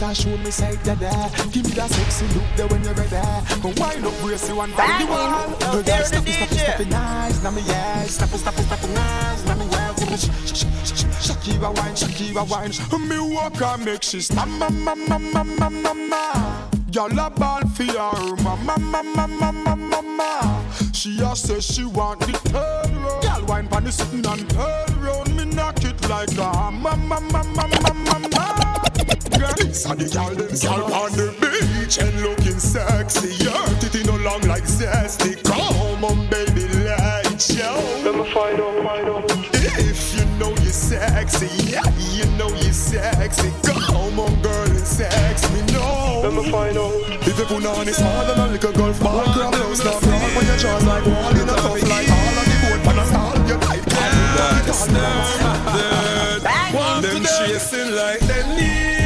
and 0.08 0.18
show 0.18 0.38
me 0.38 0.52
side 0.52 0.82
dada 0.84 1.12
Give 1.52 1.66
me 1.66 1.72
that 1.72 1.90
sexy 1.92 2.28
look 2.34 2.48
there 2.56 2.68
when 2.68 2.84
you're 2.84 2.94
ready 2.94 3.20
Go 3.62 3.70
wind 3.78 4.06
up 4.06 4.14
brace 4.22 4.48
you 4.48 4.60
and 4.62 4.76
bang 4.76 5.06
the 5.06 5.12
wall 5.12 5.48
Girl, 5.60 5.84
girl, 5.84 6.04
stop 6.04 6.28
it, 6.28 6.34
stop 6.34 6.52
it, 6.52 6.60
stop 6.60 6.80
it, 6.80 6.90
nice 6.90 7.44
Now 7.44 7.52
me 7.52 7.62
yes, 7.62 8.16
stop 8.16 8.34
it, 8.34 8.38
stop 8.38 8.58
it, 8.58 8.64
stop 8.64 8.84
it, 8.84 8.90
nice 8.94 9.46
Now 9.46 9.56
me 9.56 9.66
yes, 9.66 10.64
Shakira 11.26 11.76
wine, 11.76 11.96
Shakira 11.96 12.44
wine 12.50 13.08
Me 13.10 13.20
walk 13.20 13.62
and 13.62 13.86
make 13.86 14.04
she 14.04 14.22
snap, 14.22 14.48
ma 14.48 14.70
ma 14.70 14.96
ma 14.96 15.18
ma 15.18 15.44
ma 15.44 15.70
ma 15.70 15.94
ma 15.94 16.70
Y'all 16.92 17.20
a 17.20 17.30
ball 17.30 17.62
for 17.76 17.84
her, 17.84 18.36
ma 18.44 18.56
ma 18.56 18.78
ma 18.78 19.02
ma 19.04 19.28
ma 19.28 19.52
ma 19.52 19.76
ma 19.76 20.02
ma 20.02 20.64
She 20.94 21.20
a 21.22 21.36
say 21.36 21.60
she 21.60 21.84
want 21.84 22.22
the 22.22 22.34
third 22.50 22.96
round 22.96 23.24
Y'all 23.24 23.46
wine 23.46 23.68
pon 23.68 23.84
the 23.84 23.92
sitting 23.92 24.26
and 24.26 24.50
turn 24.50 25.02
round 25.02 25.36
Me 25.36 25.44
knock 25.46 25.84
it 25.84 26.00
like 26.10 26.32
a 26.38 26.72
ma 26.72 26.96
ma 26.96 26.96
ma 26.96 27.20
ma 27.20 27.44
ma 27.44 27.68
ma 27.68 28.20
ma 28.20 28.87
Girl, 29.38 29.54
these 29.54 29.86
are 29.86 29.96
the 29.96 30.10
y'all 30.10 30.34
them 30.34 30.50
Y'all 30.50 30.94
on 30.94 31.12
the 31.14 31.30
beach 31.38 31.98
and 32.02 32.22
looking 32.22 32.58
sexy. 32.58 33.38
Your 33.44 33.54
titty 33.78 34.04
no 34.04 34.18
long 34.26 34.42
like 34.50 34.64
zesty. 34.64 35.38
Come 35.46 36.04
on 36.04 36.26
baby, 36.30 36.66
light 36.82 37.38
show. 37.38 37.78
Let 38.02 38.16
me 38.18 38.26
find 38.34 38.60
out, 38.60 38.82
find 38.82 39.08
out. 39.08 39.30
If 39.54 40.18
you 40.18 40.26
know 40.42 40.50
you're 40.66 40.74
sexy, 40.74 41.50
yeah, 41.70 41.86
you 42.18 42.26
know 42.38 42.50
you're 42.50 42.74
sexy. 42.74 43.54
Come 43.62 44.20
on 44.20 44.42
girl 44.42 44.66
and 44.66 44.88
sex 44.88 45.46
me, 45.54 45.62
no. 45.72 46.22
Let 46.24 46.34
me 46.34 46.50
find 46.50 46.78
out. 46.78 46.94
If 47.28 47.38
you 47.38 47.46
put 47.46 47.66
on 47.66 47.88
is 47.88 48.02
more 48.02 48.24
than 48.26 48.40
a 48.40 48.48
little 48.48 48.72
golf 48.72 49.00
ball 49.00 49.24
Grab 49.34 49.54
close 49.54 49.84
now, 49.86 50.00
rock 50.00 50.38
on 50.38 50.46
your 50.48 50.58
jaws 50.58 50.84
like 50.86 51.06
wall 51.06 51.30
in 51.30 51.50
a 51.50 51.54
cuff 51.54 51.84
Like 51.86 52.10
all 52.10 52.34
of 52.34 52.46
the 52.50 52.58
boat, 52.64 52.82
pan 52.82 52.98
a 52.98 53.06
stall, 53.06 53.38
you 53.46 53.58
like 53.68 53.86
Them 57.02 57.24
chasing 57.24 57.94
like 57.94 58.20
their 58.22 58.44
knees. 58.56 58.97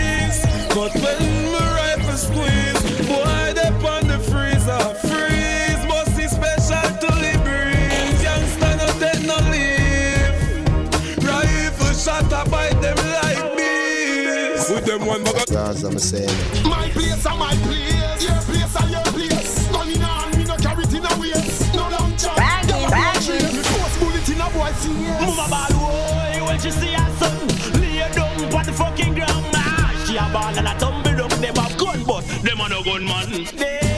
But 0.74 0.94
when 0.96 1.52
my 1.52 1.60
rifle 1.76 2.16
squeeze, 2.16 2.82
boy, 3.06 3.54
they 3.54 3.72
on 3.86 4.08
the 4.08 4.20
freezer. 4.32 4.80
Freeze, 5.04 5.84
must 5.86 6.16
be 6.16 6.28
special 6.28 6.88
to 7.02 7.08
the 7.20 7.34
breeze. 7.44 8.24
Youngster, 8.24 8.74
no 8.80 8.88
take 8.98 9.26
no 9.28 9.36
leave. 9.52 11.18
Rifle 11.28 11.94
shot 11.94 12.32
a 12.32 12.50
bite 12.50 12.80
them 12.82 12.96
like 12.98 13.58
bees. 13.58 14.70
With 14.70 14.86
them 14.86 15.06
one 15.06 15.24
bag 15.24 15.36
of 15.36 15.46
Guys, 15.48 15.84
I'm 15.84 16.00
saying 16.00 16.30
My 16.64 16.88
place 16.90 17.26
and 17.26 17.38
my 17.40 17.54
place 17.68 18.24
Your 18.24 18.40
place 18.48 18.76
and 18.80 18.92
your 18.92 19.04
place 19.04 19.68
Gun 19.68 19.90
in 19.90 20.00
hand, 20.00 20.38
me 20.38 20.44
no 20.46 20.56
carry 20.56 20.84
it 20.86 20.94
in 20.94 21.06
a 21.06 21.20
waist 21.20 21.74
No 21.76 21.90
long 21.90 22.16
chop 22.16 22.38
Banging, 22.38 22.90
banging. 22.90 23.56
Me 23.58 23.64
force 23.64 23.98
bullet 24.00 24.30
in 24.30 24.40
a 24.40 24.50
boy 24.52 24.72
face 24.72 25.20
Mama 25.20 25.48
ball, 25.50 25.74
boy, 25.78 26.46
when 26.46 26.60
she 26.60 26.72
see 26.72 26.94
her 26.94 27.10
ball 30.32 30.58
and 30.58 30.68
a 30.68 30.74
tumble 30.80 31.16
down 31.16 31.30
Them 31.42 31.56
have 31.56 31.78
gun 31.78 32.04
but 32.04 32.22
them 32.44 32.60
a 32.62 32.70
no 32.70 32.84
gun 32.84 33.06
man 33.06 33.91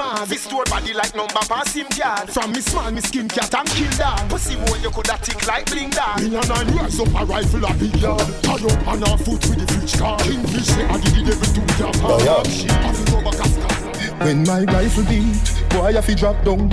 man 0.00 0.14
bill 0.14 0.16
man 0.16 0.28
This 0.28 0.42
store 0.42 0.64
body 0.64 0.92
like 0.92 1.14
number 1.14 1.44
pass 1.48 1.74
him 1.74 1.86
card 1.88 2.30
From 2.30 2.52
me 2.52 2.60
small 2.60 2.90
me 2.90 3.00
skin 3.00 3.28
cat 3.28 3.54
and 3.54 3.68
kill 3.68 3.90
dog 3.98 4.28
Pussy 4.30 4.56
boy 4.56 4.78
you 4.82 4.90
coulda 4.90 5.18
tick 5.22 5.46
like 5.46 5.66
bling 5.70 5.90
dog 5.90 6.20
In 6.20 6.34
a 6.34 6.40
nine 6.46 6.76
rise 6.76 7.00
up 7.00 7.08
a 7.08 7.24
rifle 7.24 7.64
a 7.64 7.74
big 7.74 7.96
yard 7.96 8.20
Tie 8.42 8.54
up 8.54 8.88
on 8.88 9.02
a 9.02 9.18
foot 9.18 9.42
with 9.48 9.58
the 9.60 9.66
fish 9.74 9.96
car 9.96 10.18
Kingfish 10.18 10.66
say 10.66 10.84
I 10.84 11.00
did 11.00 11.14
the 11.14 11.22
devil 11.30 11.48
to 11.54 11.60
the 11.60 12.00
Oh, 12.02 12.18
yeah. 12.24 12.42
Shit, 12.50 12.70
I 12.72 12.92
fi 12.92 13.10
go 13.10 13.22
back 13.22 13.40
as 13.40 14.20
When 14.20 14.44
my 14.44 14.64
rifle 14.64 15.04
beat, 15.04 15.68
boy 15.70 15.96
I 15.96 16.00
fi 16.00 16.14
drop 16.14 16.44
down. 16.44 16.70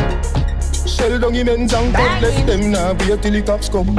Shell 0.87 1.19
down 1.19 1.33
him 1.33 1.49
ends 1.49 1.73
and 1.73 1.93
cut 1.93 2.21
left 2.21 2.47
them 2.47 2.71
now 2.71 2.93
wait 2.93 3.21
till 3.21 3.31
the 3.31 3.41
cops 3.41 3.69
come. 3.69 3.95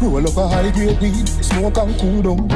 Roll 0.00 0.26
up 0.26 0.36
a 0.36 0.48
high 0.48 0.70
grade 0.70 1.00
weed, 1.00 1.28
smoke 1.28 1.76
and 1.78 1.98
cool 2.00 2.22
down. 2.22 2.48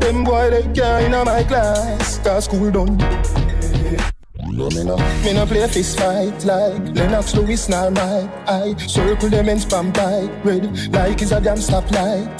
Them 0.00 0.24
boy 0.24 0.50
they 0.50 0.62
can't 0.74 1.14
in 1.14 1.24
my 1.24 1.44
class, 1.44 2.18
cause 2.18 2.44
school 2.44 2.70
done. 2.70 3.41
No, 4.62 4.68
me 4.68 4.84
no, 4.84 4.96
me 5.24 5.32
no 5.32 5.44
play 5.44 5.66
fist 5.66 5.98
fight 5.98 6.44
like 6.44 6.94
Lennox 6.94 7.34
Lewis 7.34 7.68
nor 7.68 7.90
Mike. 7.90 8.30
I 8.46 8.76
circle 8.86 9.28
them 9.28 9.48
and 9.48 9.58
spam 9.58 9.92
bike 9.92 10.30
red 10.44 10.92
like 10.92 11.20
it's 11.20 11.32
a 11.32 11.40
damn 11.40 11.56
stoplight. 11.56 12.30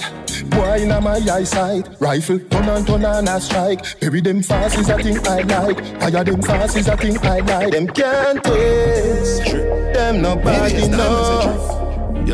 Boy 0.51 0.83
in 0.83 0.91
my 1.03 1.17
eyesight. 1.17 1.89
Rifle, 1.99 2.39
turn 2.39 2.69
on, 2.69 2.85
turn 2.85 3.05
on 3.05 3.27
a 3.27 3.41
strike. 3.41 3.99
Bury 3.99 4.21
them 4.21 4.41
fast 4.41 4.79
is 4.79 4.89
a 4.89 4.99
thing 4.99 5.19
I 5.27 5.43
like. 5.43 5.85
Fire 6.01 6.23
them 6.23 6.43
fast 6.43 6.77
is 6.77 6.87
a 6.87 6.97
thing 6.97 7.19
I 7.27 7.41
like. 7.41 7.73
Them 7.73 7.89
can't 7.89 8.45
taste. 8.45 9.43
Them 9.93 10.23
nobody 10.23 10.87
know. 10.87 11.81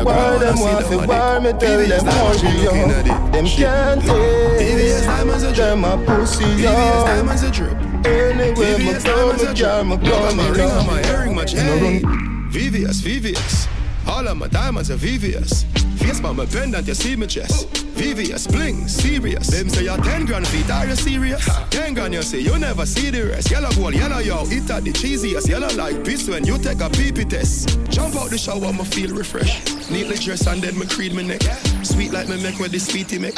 Why 0.03 0.37
them 0.37 0.59
want 0.59 0.85
to 0.85 0.97
war 0.97 1.41
me 1.41 1.51
tell 1.59 1.87
them 1.87 2.05
hurry 2.05 2.67
up 2.67 3.31
Them 3.33 3.45
can't 3.45 4.01
taste 4.01 5.55
Them 5.57 5.83
a 5.83 5.97
pussy 6.05 6.67
up 6.67 7.78
Anywhere 8.05 8.77
me 8.77 8.93
go, 9.03 9.33
me 9.33 9.59
car, 9.59 9.83
me 9.83 9.97
go, 9.97 10.35
me 10.35 10.49
ring 10.51 10.87
my 10.87 11.01
earring, 11.07 11.35
much 11.35 11.53
hey. 11.53 12.01
VVS, 12.49 13.01
VVS. 13.01 13.67
All 14.07 14.27
of 14.27 14.37
my 14.37 14.47
diamonds 14.47 14.89
are 14.89 14.95
VVS. 14.95 15.65
Face 15.99 16.19
by 16.21 16.31
my 16.31 16.45
pendant, 16.45 16.87
you 16.87 16.93
see 16.93 17.15
me 17.15 17.27
chest. 17.27 17.67
VVS, 17.95 18.51
bling, 18.51 18.87
serious. 18.87 19.47
Them 19.47 19.67
say 19.67 19.83
you're 19.83 19.97
10 19.97 20.25
grand 20.25 20.47
feet, 20.47 20.69
are 20.71 20.87
you 20.87 20.95
serious? 20.95 21.45
10 21.69 21.93
grand, 21.93 22.13
you 22.13 22.21
say 22.21 22.39
you 22.39 22.57
never 22.57 22.85
see 22.85 23.09
the 23.09 23.25
rest. 23.27 23.51
Yellow 23.51 23.69
gold, 23.71 23.93
yellow 23.93 24.19
yo, 24.19 24.43
it 24.45 24.69
at 24.71 24.83
the 24.85 24.91
cheesiest. 24.91 25.49
Yellow 25.49 25.67
like 25.75 26.03
piss 26.05 26.29
when 26.29 26.45
you 26.45 26.57
take 26.57 26.79
a 26.79 26.89
pee 26.89 27.11
test. 27.11 27.77
Jump 27.89 28.15
out 28.15 28.29
the 28.29 28.37
shower, 28.37 28.71
me 28.71 28.85
feel 28.85 29.13
refreshed. 29.13 29.91
Neatly 29.91 30.15
dressed 30.15 30.47
and 30.47 30.61
then 30.61 30.79
me 30.79 30.85
creed 30.85 31.13
me 31.13 31.23
neck. 31.23 31.41
Sweet 31.83 32.13
like 32.13 32.29
me 32.29 32.41
make 32.41 32.59
where 32.59 32.69
the 32.69 32.79
sweetie 32.79 33.19
make. 33.19 33.35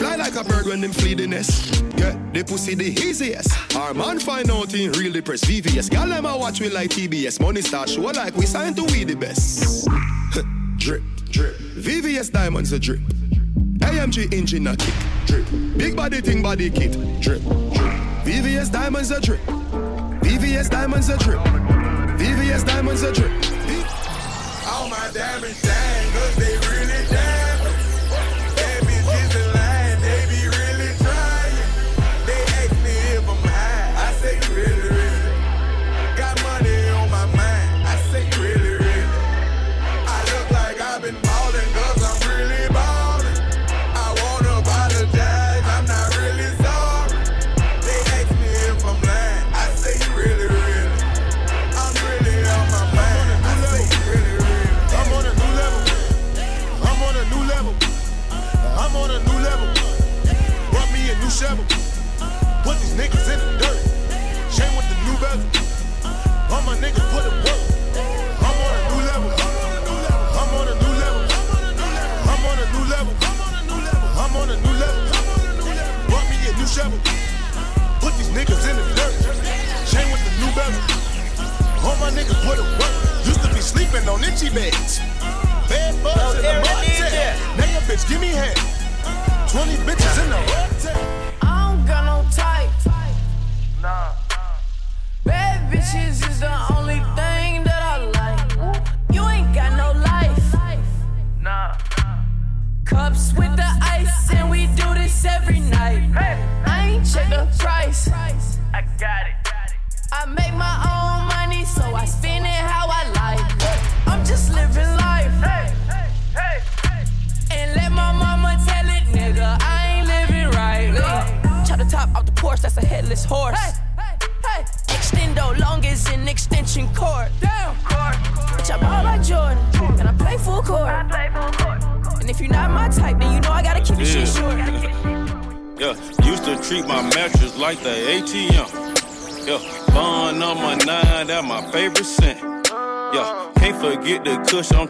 Fly 0.00 0.16
like 0.16 0.34
a 0.34 0.42
bird 0.42 0.64
when 0.64 0.80
them 0.80 0.92
flee 0.94 1.12
the 1.12 1.26
nest. 1.26 1.84
Yeah, 1.98 2.18
the 2.32 2.42
pussy 2.42 2.74
the 2.74 2.86
easiest. 2.86 3.76
Our 3.76 3.92
man 3.92 4.18
find 4.18 4.50
out 4.50 4.72
in 4.72 4.92
real 4.92 5.12
depressed 5.12 5.44
VVS. 5.44 5.90
Gal 5.90 6.08
them 6.08 6.24
a 6.24 6.38
watch 6.38 6.58
we 6.58 6.70
like 6.70 6.88
TBS. 6.88 7.38
Money 7.38 7.60
start 7.60 7.90
show 7.90 8.00
like 8.00 8.34
we 8.34 8.46
signed 8.46 8.76
to 8.76 8.84
we 8.84 9.04
the 9.04 9.14
best. 9.14 9.86
drip, 10.78 11.02
drip. 11.30 11.54
VVS 11.76 12.32
diamonds 12.32 12.72
a 12.72 12.78
drip. 12.78 13.00
AMG 13.80 14.32
engine 14.32 14.68
a 14.68 14.74
kick. 14.74 14.94
Drip. 15.26 15.44
Big 15.76 15.94
body 15.94 16.22
thing 16.22 16.42
body 16.42 16.70
kit. 16.70 16.92
Drip, 17.20 17.42
drip. 17.42 18.00
VVS 18.24 18.72
diamonds 18.72 19.10
a 19.10 19.20
drip. 19.20 19.40
VVS 20.22 20.70
diamonds 20.70 21.10
a 21.10 21.18
drip. 21.18 21.40
VVS 21.40 22.64
diamonds 22.64 23.02
a 23.02 23.12
drip. 23.12 23.32
All 24.66 24.88
my 24.88 25.10
diamonds 25.12 25.60
shine, 25.60 26.12
cause 26.12 26.36
they 26.36 26.69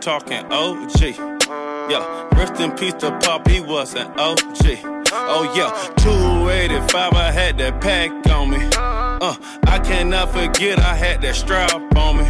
Talking 0.00 0.46
OG. 0.50 0.98
Yeah, 1.90 2.28
rest 2.34 2.58
in 2.58 2.72
peace 2.72 2.94
to 2.94 3.18
Pop, 3.22 3.46
he 3.46 3.60
was 3.60 3.94
an 3.94 4.06
OG. 4.18 4.80
Oh 5.12 5.52
yeah, 5.54 5.70
285, 5.98 7.12
I 7.12 7.30
had 7.30 7.58
that 7.58 7.82
pack 7.82 8.10
on 8.30 8.48
me. 8.48 8.58
Uh, 8.72 9.36
I 9.66 9.78
cannot 9.80 10.32
forget 10.32 10.78
I 10.78 10.94
had 10.94 11.20
that 11.20 11.36
strap 11.36 11.74
on 11.96 12.16
me. 12.16 12.24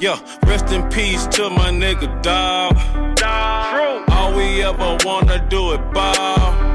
Yeah, 0.00 0.18
rest 0.44 0.72
in 0.72 0.88
peace 0.90 1.26
to 1.28 1.50
my 1.50 1.70
nigga 1.70 2.20
dog. 2.20 2.76
All 4.10 4.34
we 4.34 4.64
ever 4.64 4.96
wanna 5.04 5.46
do 5.48 5.70
is 5.70 5.78
ball. 5.92 6.73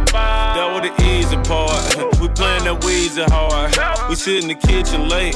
That 0.60 0.68
was 0.76 0.84
the 0.84 0.92
easy 1.08 1.38
part. 1.48 1.80
We 2.20 2.28
playing 2.36 2.66
that 2.66 2.82
Weezy 2.82 3.24
hard. 3.32 3.72
We 4.10 4.16
sit 4.16 4.44
in 4.44 4.50
the 4.50 4.56
kitchen 4.56 5.08
late. 5.08 5.34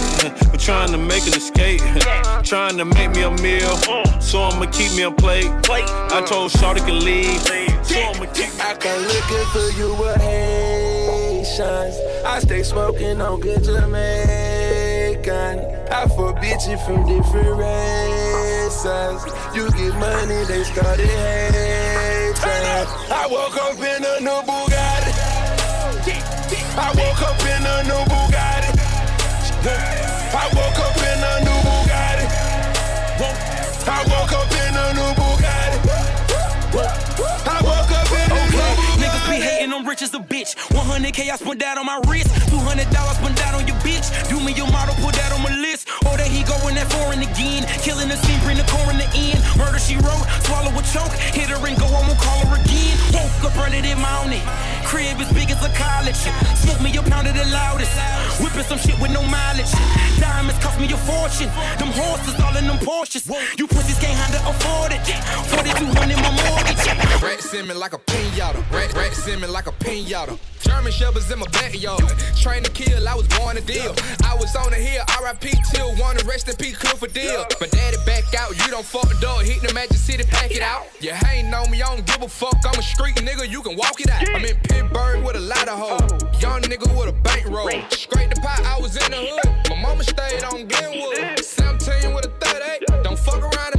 We 0.52 0.58
trying 0.58 0.92
to 0.92 0.98
make 0.98 1.26
an 1.26 1.34
escape. 1.34 1.80
Trying 2.44 2.76
to 2.76 2.84
make 2.84 3.12
me 3.16 3.24
a 3.24 3.32
meal. 3.40 3.74
So 4.20 4.44
I'ma 4.44 4.66
keep 4.66 4.92
me 5.00 5.04
a 5.04 5.12
plate. 5.12 5.48
I 5.48 6.22
told 6.28 6.52
Shawty 6.52 6.84
can 6.86 7.00
leave. 7.00 7.40
So 7.88 7.96
I'ma 8.04 8.26
keep 8.36 8.52
I 8.60 8.76
come 8.76 9.02
looking 9.02 9.48
for 9.56 9.72
you 9.80 9.96
with 9.96 10.20
Haitians. 10.20 11.96
I 12.26 12.40
stay 12.40 12.64
smoking 12.64 13.22
on 13.22 13.40
good 13.40 13.64
Jamaican. 13.64 15.60
I 15.88 16.06
fuck 16.12 16.36
bitches 16.44 16.86
from 16.86 17.08
different 17.08 17.56
races. 17.64 19.24
You 19.56 19.72
get 19.72 19.96
money, 19.96 20.44
they 20.52 20.66
started 20.66 21.08
hating. 21.08 21.74
I 22.76 23.28
woke 23.32 23.56
up 23.56 23.78
in 23.80 24.04
a 24.04 24.20
new 24.20 24.42
Bugatti. 24.44 25.13
I 26.76 26.90
woke 26.98 27.22
up 27.22 27.40
in 27.46 27.66
a 27.66 27.84
new 27.84 28.04
Bugatti. 28.10 28.72
I 30.34 30.50
woke 30.58 30.80
up 30.80 30.98
in 30.98 31.24
a 31.24 31.40
new 31.46 31.60
Bugatti. 31.62 32.26
I 33.86 34.04
woke 34.10 34.34
up 34.34 34.52
in 34.52 34.76
a 34.76 34.94
new 34.98 35.14
Bugatti. 35.14 35.78
I 37.46 37.62
woke 37.62 37.92
up 37.92 38.12
in 38.12 38.26
a 38.26 38.34
new 38.34 38.58
Bugatti. 38.58 39.04
Niggas 39.04 39.26
be 39.30 39.36
hating, 39.40 39.72
I'm 39.72 39.86
rich 39.88 40.02
as 40.02 40.14
a 40.16 40.20
bitch. 40.44 40.56
100k 40.76 41.32
I 41.32 41.36
spent 41.36 41.60
that 41.60 41.78
on 41.78 41.86
my 41.86 42.00
wrist. 42.08 42.28
200 42.52 42.90
dollars 42.92 43.18
spent 43.18 43.36
that 43.38 43.56
on 43.56 43.68
your 43.68 43.78
bitch. 43.80 44.08
Do 44.30 44.40
me 44.44 44.54
your 44.54 44.68
model, 44.72 44.96
put 45.00 45.16
that 45.16 45.32
on 45.32 45.42
my 45.42 45.56
list. 45.56 45.88
Oh, 46.06 46.12
or 46.12 46.18
that 46.18 46.28
he 46.28 46.44
going 46.44 46.76
that 46.76 46.92
foreign 46.92 47.24
again. 47.24 47.64
Killing 47.80 48.10
the 48.10 48.18
scene, 48.18 48.40
bring 48.44 48.58
the 48.58 48.68
coroner 48.68 48.92
in. 48.92 49.00
The 49.00 49.10
end. 49.16 49.40
Murder 49.58 49.80
she 49.80 49.96
wrote, 49.96 50.26
swallow 50.44 50.72
a 50.72 50.84
choke. 50.92 51.14
Hit 51.34 51.50
her 51.50 51.60
and 51.64 51.78
go, 51.80 51.88
I 51.88 52.02
won't 52.04 52.20
call 52.20 52.40
her 52.48 52.60
again. 52.60 52.96
Woke 53.16 53.52
up 53.52 53.56
running 53.56 53.86
in 53.86 53.98
my 54.00 54.14
mountain. 54.24 54.44
Crib 54.86 55.18
as 55.20 55.32
big 55.34 55.50
as 55.50 55.62
a 55.64 55.72
college. 55.74 56.20
Smoke 56.60 56.82
me 56.82 56.92
a 56.98 57.04
pound 57.04 57.28
of 57.28 57.36
the 57.36 57.46
loudest. 57.50 57.94
Whipping 58.42 58.68
some 58.68 58.78
shit 58.78 59.00
with 59.00 59.12
no 59.12 59.24
mileage. 59.24 59.72
Diamonds 60.20 60.60
cost 60.60 60.80
me 60.80 60.92
a 60.92 60.98
fortune. 60.98 61.50
Them 61.80 61.92
horses 61.96 62.36
all 62.40 62.56
in 62.58 62.68
them 62.68 62.78
Porsches. 62.84 63.26
You 63.58 63.68
pussies 63.68 64.00
can't 64.00 64.18
handle 64.18 64.44
afford 64.52 64.92
it. 64.92 65.02
4200 65.50 66.20
my 66.20 66.32
mortgage. 66.44 66.84
Rat 67.24 67.68
me 67.68 67.74
like 67.74 67.94
a 67.94 67.98
pin 67.98 68.24
pinata. 68.34 68.72
Rat, 68.72 68.94
rat 68.94 69.12
simming 69.12 69.52
like 69.52 69.68
a 69.68 69.72
pinata. 69.72 70.33
German 70.62 70.92
shepherds 70.92 71.32
in 71.32 71.40
my 71.40 71.48
backyard. 71.48 72.04
Train 72.36 72.64
to 72.64 72.72
kill, 72.72 73.08
I 73.08 73.16
was 73.16 73.28
born 73.40 73.56
to 73.56 73.62
deal. 73.62 73.96
I 74.24 74.36
was 74.36 74.56
on 74.56 74.72
the 74.72 74.78
hill, 74.78 75.04
RIP 75.24 75.56
till 75.72 75.96
one, 75.96 76.18
rest 76.26 76.50
in 76.50 76.56
peace, 76.56 76.78
Clifford 76.78 77.14
deal. 77.14 77.46
But 77.60 77.72
daddy 77.72 77.98
back 78.06 78.34
out, 78.36 78.52
you 78.58 78.72
don't 78.72 78.86
fuck 78.86 79.08
the 79.08 79.18
door, 79.20 79.42
hit 79.42 79.62
the 79.62 79.74
Magic 79.74 79.98
City, 79.98 80.24
pack 80.24 80.52
it 80.52 80.62
out. 80.62 80.88
You 81.00 81.14
hating 81.14 81.54
on 81.54 81.70
me, 81.72 81.82
I 81.82 81.96
don't 81.96 82.06
give 82.06 82.22
a 82.22 82.28
fuck. 82.28 82.58
I'm 82.66 82.78
a 82.78 82.82
street 82.82 83.16
nigga, 83.16 83.50
you 83.50 83.62
can 83.62 83.76
walk 83.78 84.02
it 84.02 84.10
out. 84.10 84.28
I'm 84.30 84.44
in 84.44 84.58
Pittsburgh 84.58 85.24
with 85.24 85.36
a 85.36 85.40
lot 85.40 85.68
of 85.68 85.78
hoes. 85.78 86.42
Young 86.42 86.62
nigga 86.62 86.88
with 86.98 87.10
a 87.10 87.18
bankroll. 87.22 87.70
Scrape 87.90 88.34
the 88.34 88.42
pot, 88.42 88.62
I 88.66 88.80
was 88.80 88.96
in 88.96 89.12
the 89.12 89.18
hood. 89.18 89.70
My 89.70 89.82
mama 89.82 90.04
stayed 90.04 90.44
on 90.44 90.68
Glenwood. 90.68 91.40
17 91.40 92.14
with 92.14 92.26
a 92.26 92.32
38. 92.40 93.04
Don't 93.04 93.20
fuck 93.20 93.42
around 93.42 93.73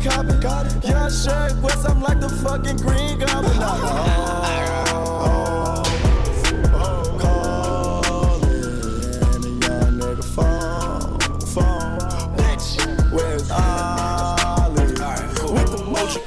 nigga, 0.00 0.10
come 0.10 0.28
and 0.30 0.42
cop 0.42 0.66
it. 0.66 0.72
Yeah, 0.84 1.06
Shaq 1.06 1.60
West, 1.62 1.88
I'm 1.88 2.00
like 2.00 2.20
the 2.20 2.28
fucking 2.28 2.76
green 2.78 3.18
goblin. 3.18 3.52
Oh, 3.56 4.56
Where's 13.12 13.50
Ollie? 13.50 14.82
With 15.52 15.70
the 15.72 15.84
motion. 15.84 16.22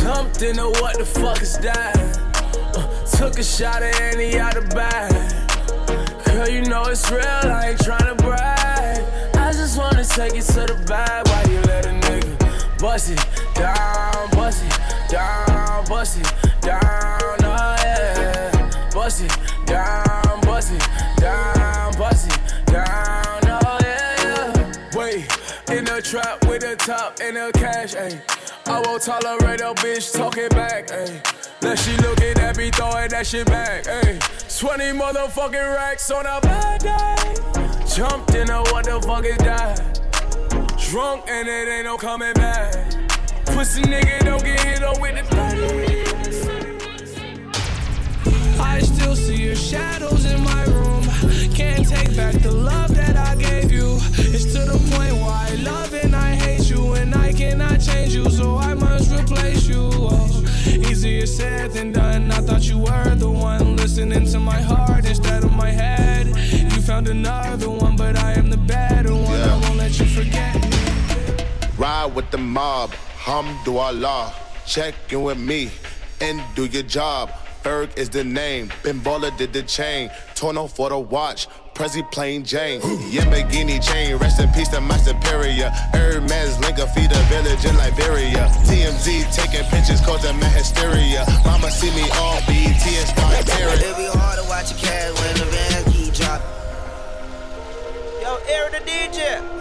Jumped 0.00 0.42
into 0.42 0.64
what 0.80 0.96
the 0.98 1.04
fuck 1.04 1.42
is 1.42 1.58
that? 1.58 1.96
Uh, 2.76 2.86
took 3.16 3.38
a 3.38 3.42
shot 3.42 3.82
at 3.82 4.00
any 4.00 4.38
out 4.38 4.56
of 4.56 4.68
bag. 4.70 5.12
Girl, 6.24 6.48
you 6.48 6.62
know 6.62 6.84
it's 6.84 7.10
real, 7.10 7.20
I 7.20 7.70
ain't 7.70 7.80
tryna 7.80 8.16
brag. 8.18 9.34
I 9.34 9.52
just 9.52 9.76
wanna 9.76 10.04
take 10.04 10.34
it 10.34 10.42
to 10.42 10.66
the 10.66 10.84
bag 10.86 11.26
while 11.26 11.48
you 11.50 11.60
let 11.62 11.86
a 11.86 11.90
nigga 11.90 12.39
bust 12.80 13.10
it 13.10 13.26
down, 13.54 14.30
bust 14.30 14.64
it 14.64 15.10
down, 15.10 15.84
bust 15.86 16.18
it 16.18 16.62
down, 16.62 16.80
oh 16.80 17.76
yeah. 17.82 18.70
Bust 18.94 19.22
it 19.22 19.66
down, 19.66 20.40
bust 20.40 20.72
it 20.72 21.20
down, 21.20 21.92
bust 21.98 22.32
it 22.32 22.66
down, 22.66 23.40
oh 23.44 23.78
yeah. 23.82 24.72
Wait, 24.94 25.26
in 25.70 25.84
the 25.84 26.00
trap 26.02 26.46
with 26.48 26.64
a 26.64 26.74
top 26.76 27.18
and 27.22 27.36
a 27.36 27.52
cash, 27.52 27.94
ayy. 27.94 28.20
I 28.66 28.80
won't 28.80 29.02
tolerate 29.02 29.60
a 29.60 29.74
bitch 29.74 30.16
talking 30.16 30.48
back, 30.48 30.88
ayy. 30.88 31.62
Now 31.62 31.74
she 31.74 31.94
looking 31.98 32.38
at 32.38 32.56
me 32.56 32.70
throwing 32.70 33.10
that 33.10 33.26
shit 33.26 33.46
back, 33.46 33.84
ayy. 33.84 34.58
20 34.58 34.84
motherfucking 34.98 35.74
racks 35.74 36.10
on 36.10 36.24
a 36.24 36.40
bad 36.40 36.80
day. 36.80 37.34
Jumped 37.94 38.34
in 38.34 38.48
a 38.48 38.62
what 38.72 38.86
the 38.86 39.00
fuck 39.02 39.24
is 39.24 39.36
that? 39.38 40.09
Drunk 40.90 41.22
and 41.28 41.46
it 41.46 41.68
ain't 41.68 41.84
no 41.84 41.96
coming 41.96 42.32
back. 42.32 42.74
Pussy 43.46 43.80
nigga 43.82 44.24
don't 44.24 44.42
get 44.42 44.58
hit 44.58 44.82
up 44.82 45.00
with 45.00 45.14
the 45.14 45.22
30. 45.36 46.10
I 48.58 48.80
still 48.80 49.14
see 49.14 49.36
your 49.36 49.54
shadows 49.54 50.24
in 50.24 50.42
my 50.42 50.64
room. 50.64 51.04
Can't 51.54 51.88
take 51.88 52.16
back 52.16 52.34
the 52.42 52.50
love 52.50 52.92
that 52.96 53.16
I 53.16 53.36
gave 53.36 53.70
you. 53.70 53.98
It's 54.18 54.46
to 54.54 54.64
the 54.64 54.78
point 54.90 55.14
where 55.14 55.30
I 55.30 55.54
love 55.62 55.94
and 55.94 56.16
I 56.16 56.34
hate 56.34 56.68
you, 56.68 56.94
and 56.94 57.14
I 57.14 57.34
cannot 57.34 57.80
change 57.80 58.16
you, 58.16 58.28
so 58.28 58.56
I 58.56 58.74
must 58.74 59.12
replace 59.12 59.68
you. 59.68 59.90
Oh, 59.92 60.42
easier 60.66 61.24
said 61.26 61.70
than 61.70 61.92
done. 61.92 62.32
I 62.32 62.40
thought 62.40 62.64
you 62.68 62.78
were 62.78 63.14
the 63.14 63.30
one 63.30 63.76
listening 63.76 64.26
to 64.32 64.40
my 64.40 64.60
heart 64.60 65.04
instead 65.04 65.44
of 65.44 65.52
my 65.52 65.70
head. 65.70 66.26
You 66.26 66.82
found 66.82 67.06
another 67.06 67.70
one, 67.70 67.79
Ride 71.80 72.14
with 72.14 72.30
the 72.30 72.36
mob, 72.36 72.90
hamdulillah. 73.16 74.34
Check 74.66 74.94
in 75.08 75.22
with 75.22 75.38
me 75.38 75.70
and 76.20 76.38
do 76.54 76.66
your 76.66 76.82
job. 76.82 77.30
Ferg 77.62 77.96
is 77.96 78.10
the 78.10 78.22
name. 78.22 78.68
Bimbola 78.82 79.34
did 79.38 79.54
the 79.54 79.62
chain. 79.62 80.10
Torno 80.34 80.66
for 80.66 80.90
the 80.90 80.98
watch. 80.98 81.48
Prezi 81.72 82.02
plain 82.12 82.44
Jane. 82.44 82.82
Yamagini 82.82 83.82
chain. 83.82 84.16
Rest 84.16 84.40
in 84.40 84.50
peace 84.50 84.68
to 84.68 84.82
my 84.82 84.98
superior. 84.98 85.70
Hermes 85.94 86.60
link 86.60 86.76
a 86.76 86.86
feed 86.88 87.12
a 87.12 87.22
village 87.32 87.64
in 87.64 87.74
Liberia. 87.78 88.52
TMZ 88.68 89.34
taking 89.34 89.64
pictures 89.70 90.02
causing 90.02 90.38
my 90.38 90.48
hysteria. 90.48 91.24
Mama 91.46 91.70
see 91.70 91.90
me 91.96 92.04
all 92.20 92.40
BET 92.42 92.76
and 92.76 93.08
start 93.08 93.46
tearing. 93.46 93.80
It'll 93.80 93.96
be 93.96 94.18
hard 94.18 94.38
to 94.38 94.46
watch 94.50 94.70
your 94.70 94.80
cash 94.80 95.18
when 95.18 95.34
the 95.38 95.46
van 95.46 95.84
keep 95.90 96.12
dropping. 96.12 96.46
Yo, 98.20 98.36
Eric 98.50 98.72
the 98.72 98.90
DJ. 98.90 99.59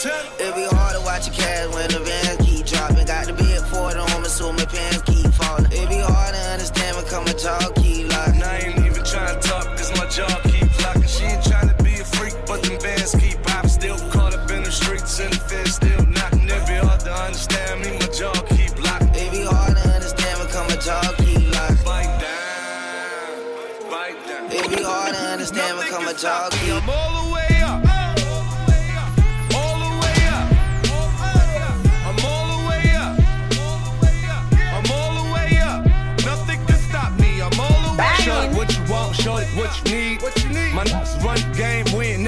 It 0.00 0.54
be 0.56 0.64
hard 0.64 0.96
to 0.96 1.02
watch 1.04 1.28
a 1.28 1.30
cash 1.30 1.68
when 1.74 1.88
the 1.92 2.00
vans 2.00 2.40
keep 2.44 2.66
dropping. 2.66 3.06
Got 3.06 3.26
the 3.26 3.34
big 3.34 3.60
Ford 3.70 3.94
home 3.94 4.24
and 4.24 4.32
so 4.32 4.52
my 4.52 4.64
pants 4.64 5.02
keep 5.02 5.30
falling. 5.34 5.66
It 5.70 5.88
be 5.88 6.00
hard 6.00 6.34
to 6.34 6.40
understand 6.50 6.96
when 6.96 7.06
coming 7.06 7.36
talk 7.36 7.74
keep 7.76 8.08
locking. 8.08 8.40
And 8.40 8.44
I 8.44 8.58
ain't 8.58 8.78
even 8.78 9.04
trying 9.04 9.38
to 9.38 9.40
talk, 9.46 9.66
cause 9.76 9.92
my 9.94 10.08
jaw 10.08 10.32
keep 10.48 10.66
locking. 10.82 11.06
She 11.06 11.24
ain't 11.24 11.44
trying 11.44 11.68
to 11.68 11.76
be 11.84 11.94
a 12.00 12.04
freak, 12.04 12.34
but 12.46 12.62
them 12.64 12.78
bands 12.82 13.14
keep 13.14 13.42
pop. 13.44 13.66
Still 13.66 13.98
caught 14.10 14.34
up 14.34 14.50
in 14.50 14.64
the 14.64 14.72
streets 14.72 15.20
and 15.20 15.32
the 15.32 15.38
fence 15.38 15.76
still 15.76 16.04
knocking. 16.06 16.48
It 16.48 16.66
be 16.66 16.76
hard 16.82 17.00
to 17.06 17.12
understand 17.12 17.82
me, 17.84 17.92
my 18.00 18.08
jaw 18.10 18.34
keep 18.56 18.72
locking. 18.82 19.14
It 19.14 19.30
be 19.30 19.44
hard 19.44 19.76
to 19.76 19.84
understand 19.92 20.34
when 20.40 20.48
coming 20.48 20.80
talk 20.82 21.14
keep 21.22 21.46
locking. 21.52 21.84
Bite 21.84 22.16
down, 22.18 23.86
bite 23.92 24.18
down. 24.26 24.50
It 24.50 24.66
be 24.72 24.82
hard 24.82 25.14
to 25.14 25.20
understand 25.36 25.78
when 25.78 25.86
coming 25.86 26.16
talk 26.16 26.50
keep. 26.58 27.11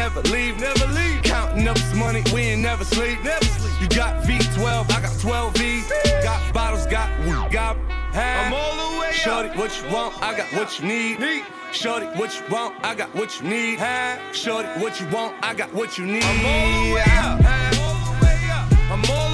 never 0.04 0.20
leave, 0.28 0.60
never 0.60 0.86
leave. 0.92 1.22
Counting 1.22 1.66
up 1.66 1.76
this 1.76 1.94
money, 1.94 2.22
we 2.34 2.42
ain't 2.42 2.60
never 2.60 2.84
sleep, 2.84 3.22
never 3.24 3.44
sleep. 3.44 3.80
You 3.80 3.88
got 3.88 4.22
V12, 4.24 4.90
I 4.90 5.00
got 5.00 5.18
12 5.18 5.56
V. 5.56 5.82
Got 6.22 6.52
bottles, 6.52 6.86
got 6.86 7.08
weed, 7.20 7.50
got 7.50 7.76
half. 8.12 8.46
I'm 8.46 8.52
all 8.52 8.92
the 8.92 9.00
way 9.00 9.08
up. 9.08 9.14
Shorty, 9.14 9.48
what 9.58 9.70
you 9.80 9.88
want? 9.90 10.22
I 10.22 10.36
got 10.36 10.52
what 10.52 10.78
you 10.78 10.84
need. 10.86 11.44
Shorty, 11.72 12.06
what 12.18 12.38
you 12.38 12.44
want? 12.50 12.74
I 12.84 12.94
got 12.94 13.14
what 13.14 13.40
you 13.40 13.48
need. 13.48 13.78
Huh? 13.78 14.18
Shorty, 14.32 14.68
what 14.82 15.00
you 15.00 15.08
want? 15.08 15.34
I 15.42 15.54
got 15.54 15.72
what 15.72 15.96
you 15.96 16.04
need. 16.04 16.22
I'm 16.22 16.46
all 16.52 16.84
the 16.84 16.94
way 16.94 17.02
up. 17.24 17.40
I'm 17.42 17.80
all 17.80 18.12
the 18.12 18.24
way 18.24 18.38
up. 18.50 18.90
I'm 18.92 19.04
all 19.10 19.34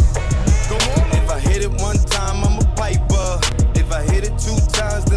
hit 1.41 1.61
it 1.63 1.71
one 1.81 1.97
time, 1.97 2.43
I'm 2.43 2.59
a 2.59 2.75
piper. 2.75 3.39
If 3.75 3.91
I 3.91 4.03
hit 4.03 4.23
it 4.23 4.37
two 4.37 4.57
times, 4.71 5.10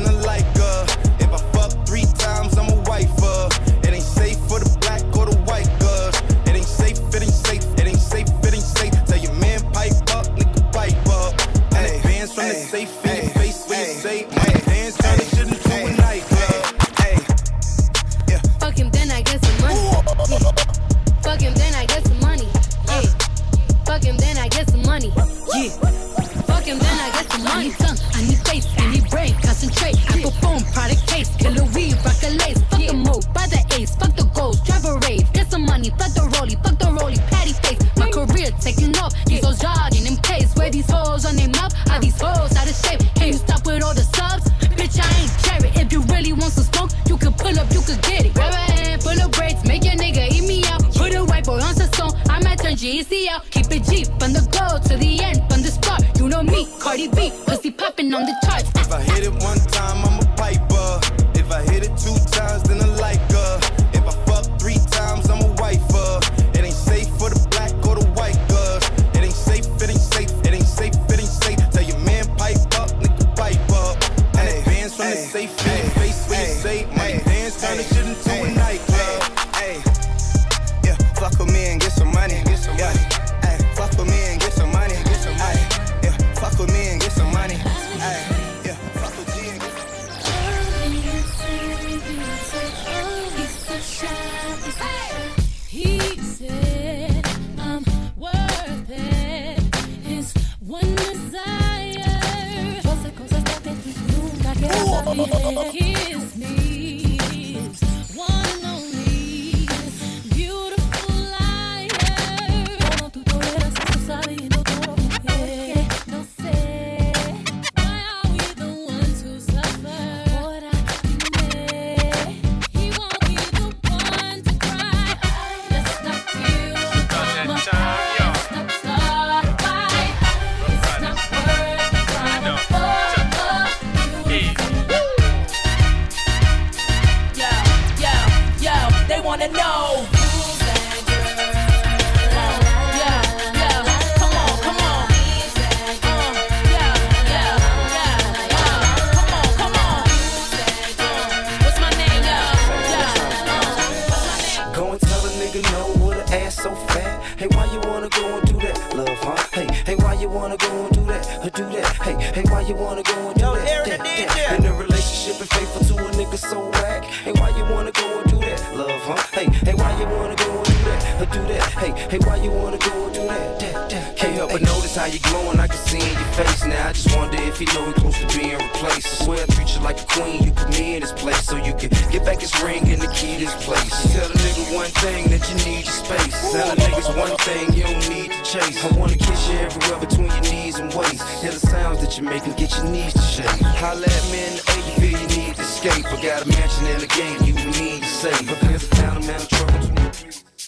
save. 198.24 198.48
But 198.48 198.60
there's 198.60 198.84
a 198.84 198.90
town, 199.00 199.26
man 199.26 199.40
of 199.40 199.48
trouble. 199.48 199.80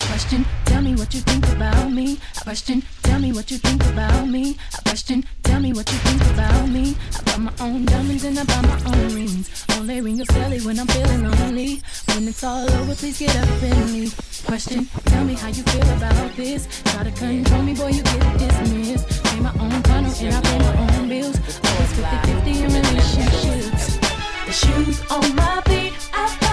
Question, 0.08 0.44
tell 0.64 0.82
me 0.82 0.94
what 0.94 1.14
you 1.14 1.20
think 1.20 1.44
about 1.56 1.90
me. 1.90 2.18
A 2.38 2.40
question, 2.42 2.82
tell 3.02 3.18
me 3.18 3.32
what 3.32 3.50
you 3.50 3.58
think 3.58 3.82
about 3.92 4.28
me. 4.28 4.56
A 4.78 4.82
question, 4.88 5.24
tell 5.42 5.60
me 5.60 5.72
what 5.72 5.90
you 5.90 5.98
think 6.06 6.22
about 6.34 6.68
me. 6.68 6.96
I 7.16 7.20
buy 7.26 7.36
my 7.48 7.52
own 7.60 7.84
diamonds 7.84 8.24
and 8.24 8.38
I 8.38 8.44
buy 8.44 8.62
my 8.72 8.78
own 8.92 9.14
rings. 9.14 9.64
Only 9.76 10.00
ring 10.00 10.20
a 10.20 10.24
celly 10.24 10.64
when 10.66 10.78
I'm 10.78 10.86
feeling 10.86 11.30
lonely. 11.30 11.82
When 12.08 12.28
it's 12.28 12.44
all 12.44 12.70
over, 12.78 12.94
please 12.94 13.18
get 13.18 13.34
up 13.36 13.62
and 13.62 13.92
leave. 13.92 14.14
Question, 14.46 14.86
tell 15.10 15.24
me 15.24 15.34
how 15.34 15.48
you 15.48 15.62
feel 15.72 15.88
about 15.96 16.36
this. 16.36 16.68
Try 16.92 17.04
to 17.04 17.10
control 17.12 17.62
me, 17.62 17.74
boy, 17.74 17.88
you 17.88 18.02
get 18.02 18.38
dismissed. 18.38 19.24
Pay 19.24 19.40
my 19.40 19.52
own 19.60 19.82
condo 19.82 20.10
and 20.24 20.34
I 20.34 20.40
pay 20.48 20.58
my 20.58 20.74
own 20.84 21.08
bills. 21.08 21.36
Always 21.68 21.92
50-50 21.92 22.56
in 22.64 22.70
relationships. 22.80 23.96
The 24.46 24.52
shoes 24.52 24.96
on 25.10 25.34
my 25.34 25.60
feet, 25.66 25.94
I 26.12 26.45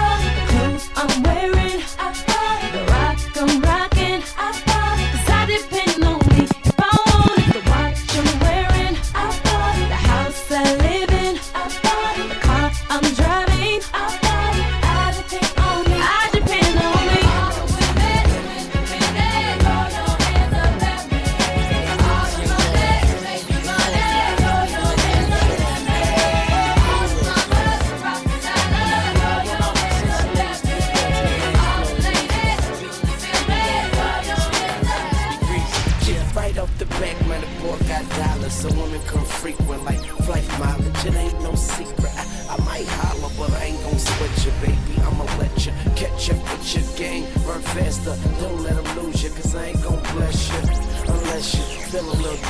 I'm 1.06 1.22
wearing, 1.22 1.73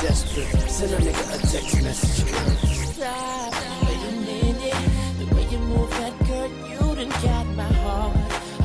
desperate. 0.07 0.69
Send 0.69 0.93
a 0.93 0.97
nigga 0.97 1.23
a 1.33 1.37
text 1.51 1.81
message. 1.81 2.29
Stop, 2.93 3.53
wait 3.85 4.03
a 4.09 4.13
minute. 4.29 4.81
The 5.19 5.25
way 5.33 5.45
you 5.53 5.59
move 5.71 5.89
that 5.99 6.13
girl, 6.27 6.49
you 6.71 6.83
done 6.99 7.13
got 7.25 7.45
my 7.61 7.71
heart 7.83 8.15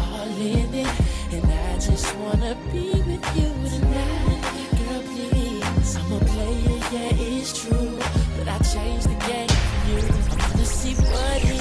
all 0.02 0.30
in 0.36 0.74
it. 0.84 0.92
And 1.34 1.46
I 1.68 1.78
just 1.78 2.08
wanna 2.22 2.54
be 2.72 2.88
with 3.08 3.24
you 3.38 3.50
tonight. 3.72 4.42
Girl, 4.78 5.02
please. 5.12 5.96
I'm 6.00 6.12
a 6.12 6.20
player, 6.30 6.78
yeah, 6.94 7.26
it's 7.28 7.50
true. 7.60 7.92
But 8.36 8.46
I 8.54 8.58
changed 8.74 9.08
the 9.12 9.18
game 9.28 9.54
for 9.62 9.80
you. 9.88 10.00
Wanna 10.40 10.66
see 10.78 10.94
what 11.10 11.40
do. 11.42 11.56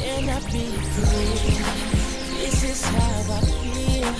Can 0.00 0.28
I 0.36 0.40
be 0.54 0.66
free? 0.94 1.36
This 2.40 2.58
is 2.70 2.80
how 2.94 3.36
I 3.36 3.40
feel. 3.62 4.14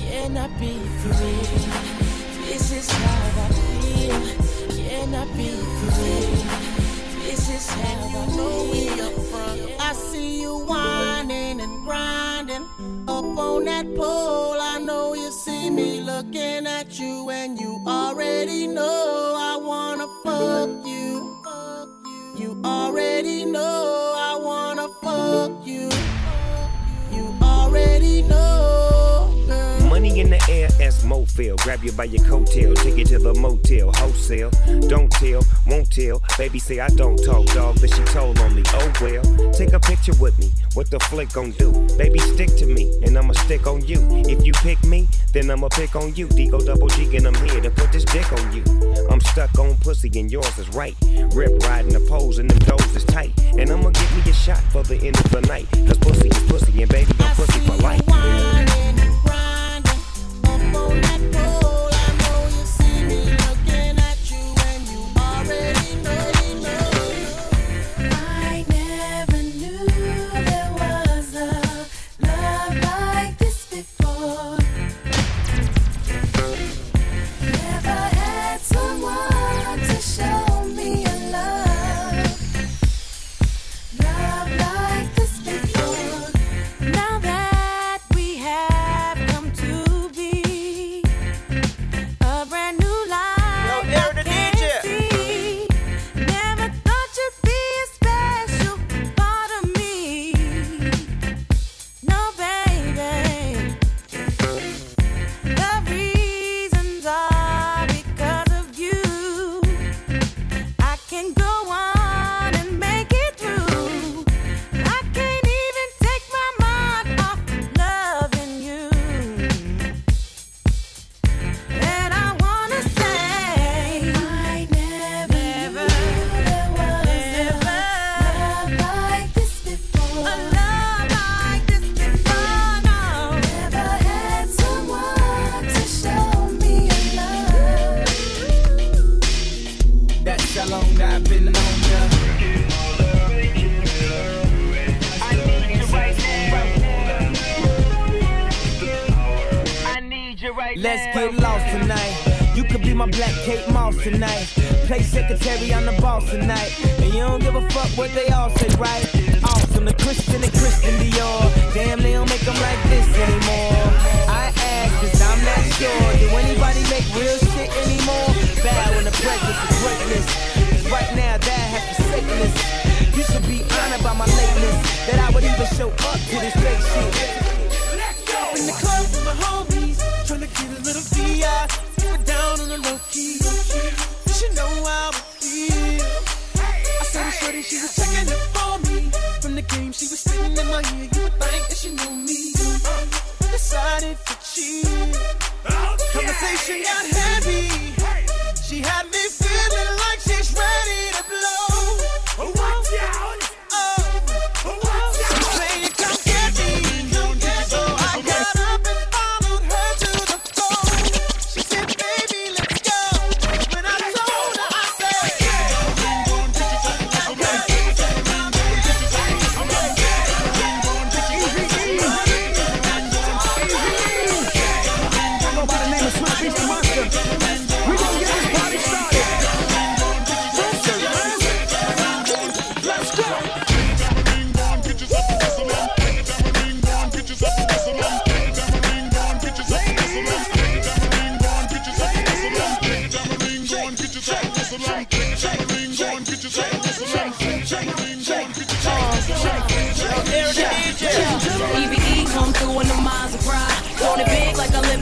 Can 0.00 0.36
I 0.36 0.46
be 0.60 0.74
free? 1.00 1.42
This 2.48 2.66
is 2.78 2.90
how 2.90 3.44
I 3.44 3.48
feel. 3.52 3.65
I 5.16 5.24
be 5.36 5.48
free? 5.80 6.26
This 7.24 7.48
is 7.56 7.66
how 7.70 8.22
I 8.22 8.26
know 8.36 8.68
we 8.70 8.82
up 9.00 9.14
front. 9.30 9.60
I 9.80 9.92
see 9.92 10.42
you 10.42 10.58
whining 10.66 11.60
and 11.60 11.84
grinding 11.86 12.64
up 13.08 13.24
on 13.48 13.64
that 13.64 13.86
pole. 13.96 14.58
I 14.60 14.78
know 14.78 15.14
you 15.14 15.30
see 15.32 15.70
me 15.70 16.00
looking 16.00 16.66
at 16.66 16.98
you, 17.00 17.30
and 17.30 17.58
you 17.58 17.82
already 17.86 18.66
know 18.66 19.34
I 19.50 19.56
wanna 19.70 20.06
fuck 20.22 20.70
you. 20.86 21.06
You 22.38 22.60
already 22.64 23.46
know 23.46 24.14
I 24.30 24.32
wanna 24.48 24.88
fuck 25.02 25.66
you. 25.66 25.88
You 27.16 27.24
already 27.42 28.22
know, 28.22 28.65
Mofil. 31.06 31.56
Grab 31.58 31.82
you 31.84 31.92
by 31.92 32.04
your 32.04 32.22
coattail, 32.24 32.74
take 32.82 32.96
you 32.96 33.04
to 33.06 33.18
the 33.18 33.34
motel, 33.34 33.92
wholesale. 33.94 34.50
Don't 34.88 35.10
tell, 35.12 35.42
won't 35.66 35.90
tell. 35.90 36.20
Baby 36.36 36.58
say 36.58 36.80
I 36.80 36.88
don't 36.88 37.16
talk, 37.24 37.46
dog, 37.54 37.80
but 37.80 37.90
she 37.90 38.02
told 38.04 38.38
on 38.40 38.54
me. 38.54 38.62
Oh 38.74 38.92
well, 39.00 39.52
take 39.52 39.72
a 39.72 39.80
picture 39.80 40.14
with 40.20 40.38
me. 40.38 40.50
What 40.74 40.90
the 40.90 40.98
flick 41.00 41.32
gon' 41.32 41.52
do? 41.52 41.72
Baby, 41.96 42.18
stick 42.18 42.54
to 42.56 42.66
me, 42.66 42.92
and 43.02 43.16
I'ma 43.16 43.32
stick 43.32 43.66
on 43.66 43.84
you. 43.86 43.98
If 44.26 44.44
you 44.44 44.52
pick 44.52 44.82
me, 44.84 45.08
then 45.32 45.50
I'ma 45.50 45.68
pick 45.68 45.96
on 45.96 46.14
you. 46.14 46.26
Digo 46.28 46.64
double 46.64 46.88
G, 46.88 47.16
and 47.16 47.26
I'm 47.26 47.34
here 47.46 47.60
to 47.60 47.70
put 47.70 47.92
this 47.92 48.04
dick 48.04 48.30
on 48.32 48.52
you. 48.52 48.62
I'm 49.10 49.20
stuck 49.20 49.58
on 49.58 49.76
pussy, 49.78 50.10
and 50.18 50.30
yours 50.30 50.58
is 50.58 50.68
right. 50.70 50.96
Rip 51.32 51.62
riding 51.62 51.92
the 51.92 52.04
pose, 52.08 52.38
and 52.38 52.50
them 52.50 52.58
toes 52.58 52.96
is 52.96 53.04
tight. 53.04 53.32
And 53.56 53.70
I'ma 53.70 53.90
give 53.90 54.16
me 54.16 54.30
a 54.30 54.34
shot 54.34 54.62
for 54.72 54.82
the 54.82 54.96
end 54.96 55.16
of 55.18 55.30
the 55.30 55.40
night. 55.42 55.66
Cause 55.86 55.98
pussy 55.98 56.28
is 56.28 56.42
pussy, 56.50 56.82
and 56.82 56.90
baby, 56.90 57.12
I'm 57.20 57.34
pussy 57.34 57.60
for 57.60 57.76
life. 57.76 58.75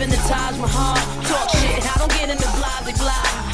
In 0.00 0.10
the 0.10 0.16
Taj 0.28 0.58
Mahal. 0.58 0.96
Talk 1.28 1.48
shit, 1.50 1.84
I 1.84 1.98
don't 1.98 2.10
get 2.12 2.30
into 2.30 2.48
blah 2.58 2.80
blah. 2.82 3.44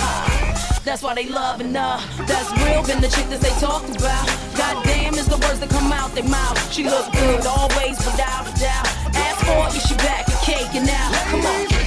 That's 0.84 1.02
why 1.02 1.14
they 1.14 1.28
loving 1.28 1.74
her. 1.74 2.00
That's 2.26 2.50
real, 2.62 2.82
been 2.82 3.00
the 3.00 3.08
chick 3.08 3.28
that 3.28 3.40
they 3.40 3.54
talked 3.60 3.96
about. 3.96 4.26
Goddamn 4.56 5.14
is 5.14 5.26
the 5.26 5.36
words 5.36 5.60
that 5.60 5.70
come 5.70 5.92
out 5.92 6.14
their 6.14 6.24
mouth. 6.24 6.56
She 6.72 6.84
look 6.84 7.12
good 7.12 7.46
always, 7.46 7.98
without 7.98 8.48
a 8.48 8.52
doubt. 8.58 8.86
Ask 9.14 9.38
for 9.44 9.68
it, 9.68 9.82
she 9.86 9.94
back 9.96 10.28
and 10.28 10.40
caking 10.40 10.86
now. 10.86 11.10
Come 11.30 11.46
on. 11.46 11.80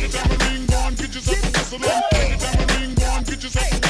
They 3.54 3.82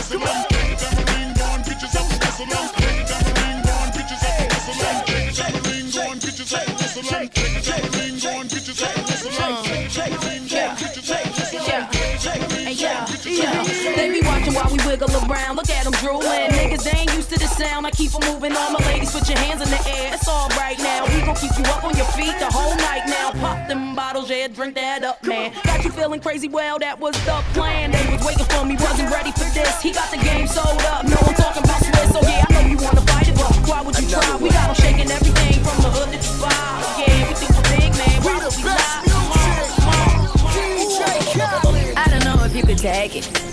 we 14.73 14.79
wiggle 14.85 15.09
around. 15.29 15.55
Look 15.55 15.69
at 15.69 15.83
them 15.83 15.93
drooling. 16.01 16.49
Niggas, 16.57 16.83
they 16.83 16.97
ain't 16.97 17.13
used 17.13 17.29
to 17.29 17.39
the 17.39 17.47
sound. 17.47 17.85
I 17.85 17.91
keep 17.91 18.03
keep 18.03 18.23
'em 18.23 18.33
moving. 18.33 18.55
All 18.55 18.71
my 18.71 18.79
ladies, 18.87 19.11
put 19.11 19.29
your 19.29 19.37
hands 19.37 19.61
in 19.61 19.69
the 19.69 19.81
air. 19.87 20.13
It's 20.13 20.27
all 20.27 20.49
right 20.57 20.77
now. 20.79 21.05
We 21.05 21.21
gon' 21.21 21.35
keep 21.35 21.55
you 21.57 21.65
up 21.65 21.83
on 21.83 21.95
your 21.95 22.05
feet 22.17 22.35
the 22.39 22.49
whole 22.51 22.75
night 22.75 23.03
now. 23.07 23.31
Pop 23.39 23.67
them 23.67 23.95
bottles, 23.95 24.29
yeah, 24.29 24.47
drink 24.47 24.75
that 24.75 25.03
up, 25.03 25.23
man. 25.23 25.53
Got 25.63 25.83
you 25.83 25.91
feeling 25.91 26.19
crazy? 26.19 26.47
Well, 26.47 26.79
that 26.79 26.99
was 26.99 27.15
the 27.25 27.43
plan. 27.53 27.91
They 27.91 28.05
was 28.11 28.25
waiting 28.25 28.45
for 28.45 28.65
me, 28.65 28.75
wasn't 28.75 29.11
ready 29.11 29.31
for 29.31 29.47
this. 29.53 29.81
He 29.81 29.91
got 29.91 30.09
the 30.11 30.17
game 30.17 30.47
sold 30.47 30.81
up. 30.93 31.05
No 31.05 31.17
I'm 31.27 31.35
talking 31.35 31.63
about 31.63 31.81
Swiss, 31.83 32.11
so 32.11 32.21
yeah, 32.27 32.45
I 32.47 32.53
know 32.53 32.67
you 32.71 32.77
wanna 32.77 33.01
fight 33.01 33.27
it, 33.27 33.35
but 33.35 33.51
why 33.69 33.81
would 33.81 33.97
you 33.99 34.07
try? 34.09 34.35
We 34.35 34.49
got 34.49 34.67
got 34.67 34.69
'em 34.69 34.75
shaking 34.75 35.11
everything 35.11 35.63
from 35.63 35.77
the 35.83 35.89
hood 35.95 36.11
to 36.11 36.17
the 36.17 36.23
spot. 36.23 36.99
Yeah, 36.99 37.27
we 37.27 37.33
think 37.35 37.51
we're 37.55 37.69
big, 37.77 37.91
man. 37.97 38.17
Why 38.23 38.35
would 38.43 38.55
we 38.57 38.63
lie? 38.63 39.01
I 41.95 42.05
don't 42.09 42.23
know 42.25 42.43
if 42.45 42.55
you 42.55 42.63
could 42.63 42.77
take 42.77 43.15
it. 43.15 43.52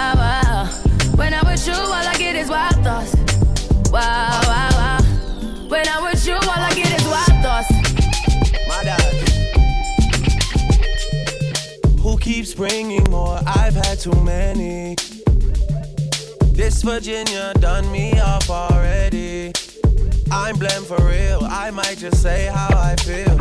Bringing 12.61 13.09
more? 13.09 13.39
I've 13.47 13.73
had 13.73 13.99
too 13.99 14.13
many. 14.23 14.95
This 16.53 16.83
Virginia 16.83 17.53
done 17.55 17.91
me 17.91 18.19
off 18.19 18.51
already. 18.51 19.51
I'm 20.31 20.59
blamed 20.59 20.85
for 20.85 21.01
real. 21.01 21.39
I 21.41 21.71
might 21.71 21.97
just 21.97 22.21
say 22.21 22.51
how 22.53 22.69
I 22.77 22.95
feel. 22.97 23.35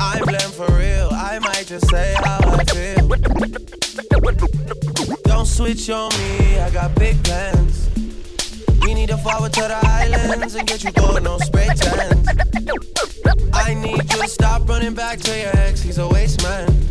I'm 0.00 0.24
blamed 0.24 0.54
for 0.54 0.70
real. 0.78 1.08
I 1.10 1.40
might 1.40 1.66
just 1.66 1.90
say 1.90 2.14
how 2.22 2.38
I 2.44 2.62
feel. 2.62 3.08
Don't 5.24 5.46
switch 5.46 5.90
on 5.90 6.10
me. 6.16 6.60
I 6.60 6.70
got 6.70 6.94
big 6.94 7.20
plans. 7.24 7.90
We 8.82 8.94
need 8.94 9.08
to 9.08 9.16
forward 9.16 9.52
to 9.54 9.62
the 9.62 9.80
islands 9.82 10.54
and 10.54 10.64
get 10.68 10.84
you 10.84 10.92
going 10.92 11.26
on 11.26 11.40
spray 11.40 11.66
tents. 11.74 12.28
I 13.52 13.74
need 13.74 14.12
you 14.12 14.22
to 14.22 14.28
stop 14.28 14.68
running 14.68 14.94
back 14.94 15.18
to 15.22 15.36
your 15.36 15.56
ex. 15.56 15.82
He's 15.82 15.98
a 15.98 16.06
waste 16.06 16.40
man. 16.44 16.84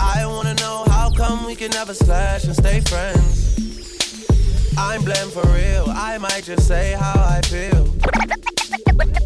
I 0.00 0.26
wanna 0.26 0.54
know 0.54 0.84
how 0.88 1.10
come 1.10 1.46
we 1.46 1.54
can 1.54 1.70
never 1.70 1.94
slash 1.94 2.44
and 2.44 2.54
stay 2.56 2.80
friends. 2.80 3.42
I'm 4.76 5.02
blamed 5.04 5.32
for 5.32 5.46
real. 5.48 5.86
I 5.88 6.18
might 6.18 6.44
just 6.44 6.66
say 6.66 6.92
how 6.98 7.14
I 7.16 7.40
feel. 7.42 7.86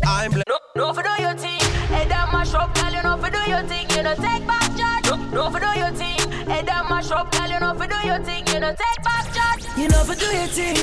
I'm 0.07 0.31
blamed. 0.31 0.45
No, 0.49 0.59
no 0.77 0.93
for 0.93 1.03
do 1.03 1.11
your 1.21 1.35
thing. 1.35 1.61
Head 1.89 2.09
down 2.09 2.31
my 2.33 2.45
shop, 2.45 2.75
girl, 2.75 2.93
you 2.93 3.03
know 3.03 3.17
for 3.17 3.31
do 3.31 3.41
your 3.51 3.63
thing. 3.63 3.89
You 3.91 4.03
know 4.03 4.15
take 4.15 4.47
back 4.47 4.77
charge. 4.77 5.05
No, 5.07 5.17
no 5.33 5.51
for 5.51 5.61
do 5.61 5.79
your 5.79 5.91
thing. 5.93 6.19
Head 6.47 6.67
down 6.67 6.89
my 6.89 7.01
shop, 7.01 7.33
girl, 7.33 7.49
you 7.49 7.59
know 7.61 7.75
for 7.75 7.87
do 7.87 7.97
your 8.07 8.19
thing. 8.21 8.47
You 8.49 8.61
know 8.61 8.71
take 8.75 9.05
back 9.05 9.33
charge. 9.35 9.79
You 9.79 9.89
know, 9.89 10.03
for 10.03 10.15
do 10.17 10.27
your 10.27 10.47
thing. 10.49 10.77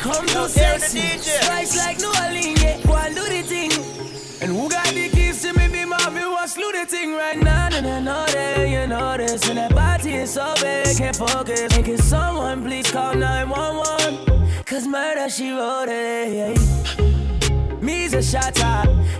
Come 0.00 0.26
Yo, 0.28 0.48
to 0.48 0.54
Derek 0.54 0.80
the 0.80 0.86
sexy. 0.86 1.00
DJ. 1.00 1.42
Spice 1.44 1.76
like 1.76 1.98
New 1.98 2.06
Orleans, 2.24 2.62
yeah. 2.62 2.80
Go 2.86 2.96
and 2.96 3.14
do 3.14 3.22
the 3.24 3.42
thing. 3.42 4.15
And 4.42 4.52
who 4.52 4.68
got 4.68 4.86
the 4.88 5.08
keys 5.08 5.40
to 5.42 5.52
me, 5.54 5.68
be 5.68 5.84
mommy, 5.84 6.20
what's 6.20 6.54
the 6.54 6.84
thing 6.86 7.14
right 7.14 7.38
now? 7.38 7.68
And 7.72 7.86
I 7.86 8.00
know 8.00 8.26
that 8.26 8.68
you 8.68 8.86
know 8.86 9.16
this. 9.16 9.48
And 9.48 9.56
that 9.58 9.74
body 9.74 10.14
is 10.14 10.34
so 10.34 10.54
big, 10.60 10.96
can't 10.96 11.16
focus. 11.16 11.74
And 11.74 11.84
can 11.84 11.98
someone 11.98 12.62
please 12.62 12.90
call 12.90 13.14
911? 13.14 14.64
Cause 14.64 14.86
murder, 14.86 15.28
she 15.30 15.50
wrote 15.50 15.88
it, 15.88 16.32
yeah. 16.32 17.80
Me's 17.80 18.12
a 18.12 18.22
shot 18.22 18.54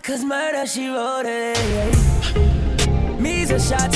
cause 0.02 0.24
murder, 0.24 0.66
she 0.66 0.88
wrote 0.88 1.24
it, 1.24 1.56
yeah. 1.56 3.18
Me's 3.18 3.50
a 3.50 3.60
shot 3.60 3.92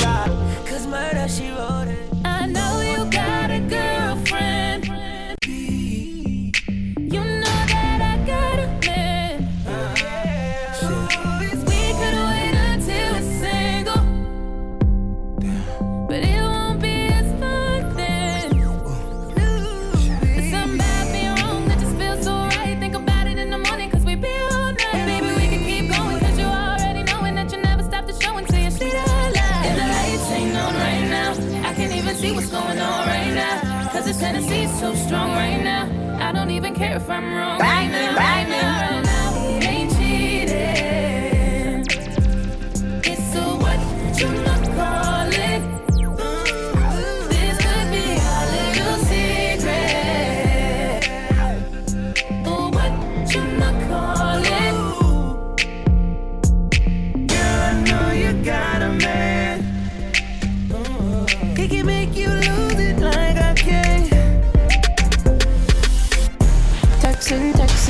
cause 0.65 0.87
murder, 0.87 1.27
she 1.27 1.49
wrote 1.51 1.87
it. 1.87 2.10
Tennessee's 34.21 34.69
so 34.79 34.93
strong 34.93 35.31
right 35.31 35.63
now. 35.63 35.89
I 36.19 36.31
don't 36.31 36.51
even 36.51 36.75
care 36.75 36.95
if 36.95 37.09
I'm 37.09 37.33
wrong 37.33 37.59
right 37.59 37.87
now. 37.87 38.15
Right 38.15 38.47
now, 38.47 38.49
right 38.49 38.49
now. 38.49 38.70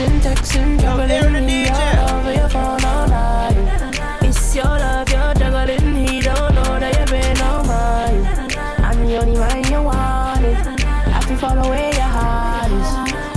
Texting, 0.01 0.19
texting, 0.21 0.81
juggling 0.81 1.45
me 1.45 1.69
all 1.69 2.17
over 2.17 2.33
your 2.33 2.49
phone 2.49 2.83
all 2.83 3.07
night. 3.07 4.21
It's 4.21 4.55
your 4.55 4.65
love, 4.65 5.09
you're 5.09 5.33
juggling. 5.35 5.95
He 5.95 6.21
don't 6.21 6.55
know 6.55 6.79
that 6.79 6.97
you've 6.97 7.09
been 7.09 7.37
on 7.41 7.67
mine. 7.67 8.25
I'm 8.83 9.05
the 9.05 9.17
only 9.17 9.39
one 9.39 9.63
you 9.71 9.81
wanted. 9.81 10.55
I 10.57 11.21
can 11.21 11.37
follow 11.37 11.69
where 11.69 11.93
your 11.93 12.11
heart 12.17 12.71
is. 12.71 12.91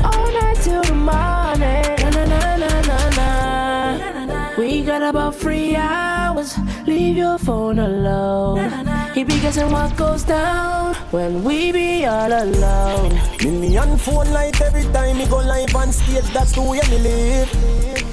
All 0.04 0.32
night 0.32 0.56
till 0.62 0.82
the 0.82 0.94
morning. 0.94 1.96
Na 2.14 2.24
na 2.24 2.56
na 2.56 2.80
na 2.80 4.26
na. 4.26 4.58
We 4.58 4.82
got 4.84 5.02
about 5.02 5.34
three 5.34 5.76
hours. 5.76 6.56
Leave 6.86 7.16
your 7.16 7.38
phone 7.38 7.78
alone. 7.78 8.86
He 9.14 9.24
be 9.24 9.38
guessing 9.40 9.70
what 9.70 9.94
goes 9.96 10.22
down 10.22 10.93
when 11.14 11.44
we 11.44 11.70
be 11.70 12.04
all 12.06 12.32
alone. 12.32 13.14
Me 13.44 13.76
on 13.76 13.96
phone 13.96 14.28
light 14.32 14.60
every 14.60 14.82
time 14.92 15.16
me 15.16 15.26
go 15.28 15.36
live 15.36 15.72
on 15.76 15.92
stage. 15.92 16.28
That's 16.34 16.50
the 16.52 16.62
way 16.62 16.80
me 16.90 16.98
live. 16.98 17.50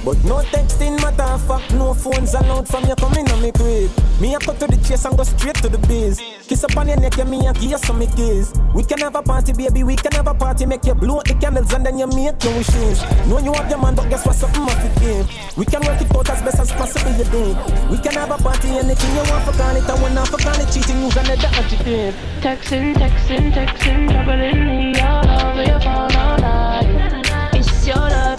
But 0.04 0.22
no 0.22 0.36
texting 0.54 0.94
matter 1.02 1.36
fuck, 1.46 1.68
no 1.72 1.94
phones 1.94 2.32
allowed 2.34 2.68
from 2.68 2.84
you 2.84 2.94
coming 2.94 3.26
me 3.42 3.50
quick. 3.50 3.90
Me 4.20 4.34
a 4.34 4.38
cut 4.38 4.58
to 4.60 4.66
the 4.66 4.78
chase 4.86 5.04
and 5.04 5.16
go 5.16 5.24
straight 5.24 5.56
to 5.56 5.68
the 5.68 5.78
biz. 5.88 6.22
Kiss 6.46 6.62
up 6.64 6.76
on 6.76 6.86
your 6.86 6.96
neck, 7.00 7.16
yeah, 7.16 7.24
me 7.24 7.46
a 7.46 7.52
kiss 7.52 7.82
some 7.82 7.98
me 7.98 8.06
kiss. 8.06 8.54
We 8.74 8.84
can 8.84 8.98
have 8.98 9.16
a 9.16 9.22
party, 9.22 9.52
baby, 9.52 9.82
we 9.82 9.96
can 9.96 10.12
have 10.12 10.28
a 10.28 10.34
party. 10.34 10.64
Make 10.64 10.84
you 10.84 10.94
blow 10.94 11.20
the 11.24 11.34
candles 11.34 11.72
and 11.74 11.84
then 11.84 11.98
you 11.98 12.06
make 12.06 12.38
your 12.44 12.54
wishes. 12.54 13.02
Know 13.26 13.38
you 13.38 13.52
have 13.52 13.68
your 13.68 13.78
man, 13.82 13.94
but 13.96 14.08
guess 14.08 14.24
what? 14.24 14.36
Something 14.36 14.62
must 14.62 14.78
be 14.82 14.88
game. 15.00 15.26
We 15.56 15.66
can 15.66 15.82
work 15.82 16.00
it 16.00 16.14
out 16.14 16.30
as 16.30 16.42
best 16.42 16.60
as 16.60 16.70
possible, 16.72 17.12
you 17.18 17.24
think. 17.24 17.58
We 17.90 17.98
can 17.98 18.14
have 18.14 18.30
a 18.30 18.38
party, 18.38 18.68
anything 18.78 19.10
you 19.10 19.24
want 19.26 19.44
for 19.44 19.52
call 19.58 19.74
it. 19.74 19.90
And 19.90 20.02
when 20.02 20.16
I 20.16 20.24
for 20.24 20.38
call 20.38 20.60
it 20.62 20.70
cheating, 20.70 21.02
you 21.02 21.10
gonna 21.10 21.34
it 21.34 21.86
in. 21.86 22.14
Texting, 22.40 22.94
texting, 22.94 23.50
texting, 23.52 24.10
juggling 24.10 24.66
me 24.66 25.00
all 25.00 25.26
over 25.26 25.64
your 25.66 25.80
phone 25.80 26.14
all 26.14 26.38
night. 26.38 27.50
It's 27.54 27.86
your 27.86 27.96
love, 27.96 28.31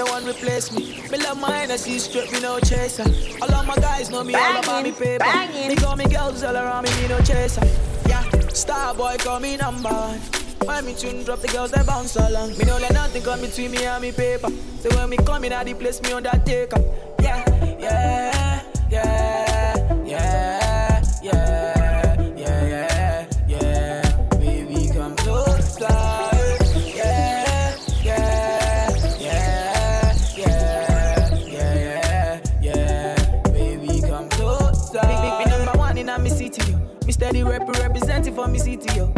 no 0.00 0.12
one 0.12 0.24
replace 0.24 0.72
me. 0.72 1.02
Me 1.10 1.18
love 1.18 1.38
my 1.38 1.50
Hennessy 1.50 1.98
strip, 1.98 2.32
me 2.32 2.40
no 2.40 2.58
chaser. 2.60 3.04
All 3.42 3.54
of 3.54 3.66
my 3.66 3.76
guys 3.76 4.08
know 4.08 4.24
me 4.24 4.34
all 4.34 4.56
about 4.56 4.82
me 4.82 4.92
paper. 4.92 5.24
Me 5.68 5.76
call 5.76 5.94
me 5.94 6.06
girls 6.06 6.42
all 6.42 6.56
around 6.56 6.84
me, 6.84 7.02
me 7.02 7.08
no 7.08 7.18
chaser. 7.20 7.66
Yeah, 8.08 8.22
star 8.48 8.94
boy 8.94 9.16
call 9.18 9.40
me 9.40 9.58
number 9.58 9.90
one. 9.90 10.18
When 10.64 10.86
me 10.86 10.94
tune 10.94 11.22
drop, 11.24 11.40
the 11.40 11.48
girls 11.48 11.72
they 11.72 11.82
bounce 11.82 12.16
along. 12.16 12.56
Me 12.56 12.64
no 12.64 12.78
let 12.78 12.94
nothing 12.94 13.22
come 13.22 13.42
between 13.42 13.72
me 13.72 13.84
and 13.84 14.00
me 14.00 14.10
paper. 14.10 14.48
So 14.80 14.88
when 14.96 15.10
me 15.10 15.18
come 15.18 15.44
in, 15.44 15.52
I 15.52 15.64
the 15.64 15.74
place 15.74 16.00
me 16.00 16.12
undertaker. 16.12 16.82
Yeah, 17.20 17.44
yeah, 17.78 18.62
yeah, 18.90 19.49
city, 38.80 38.98
yo. 38.98 39.12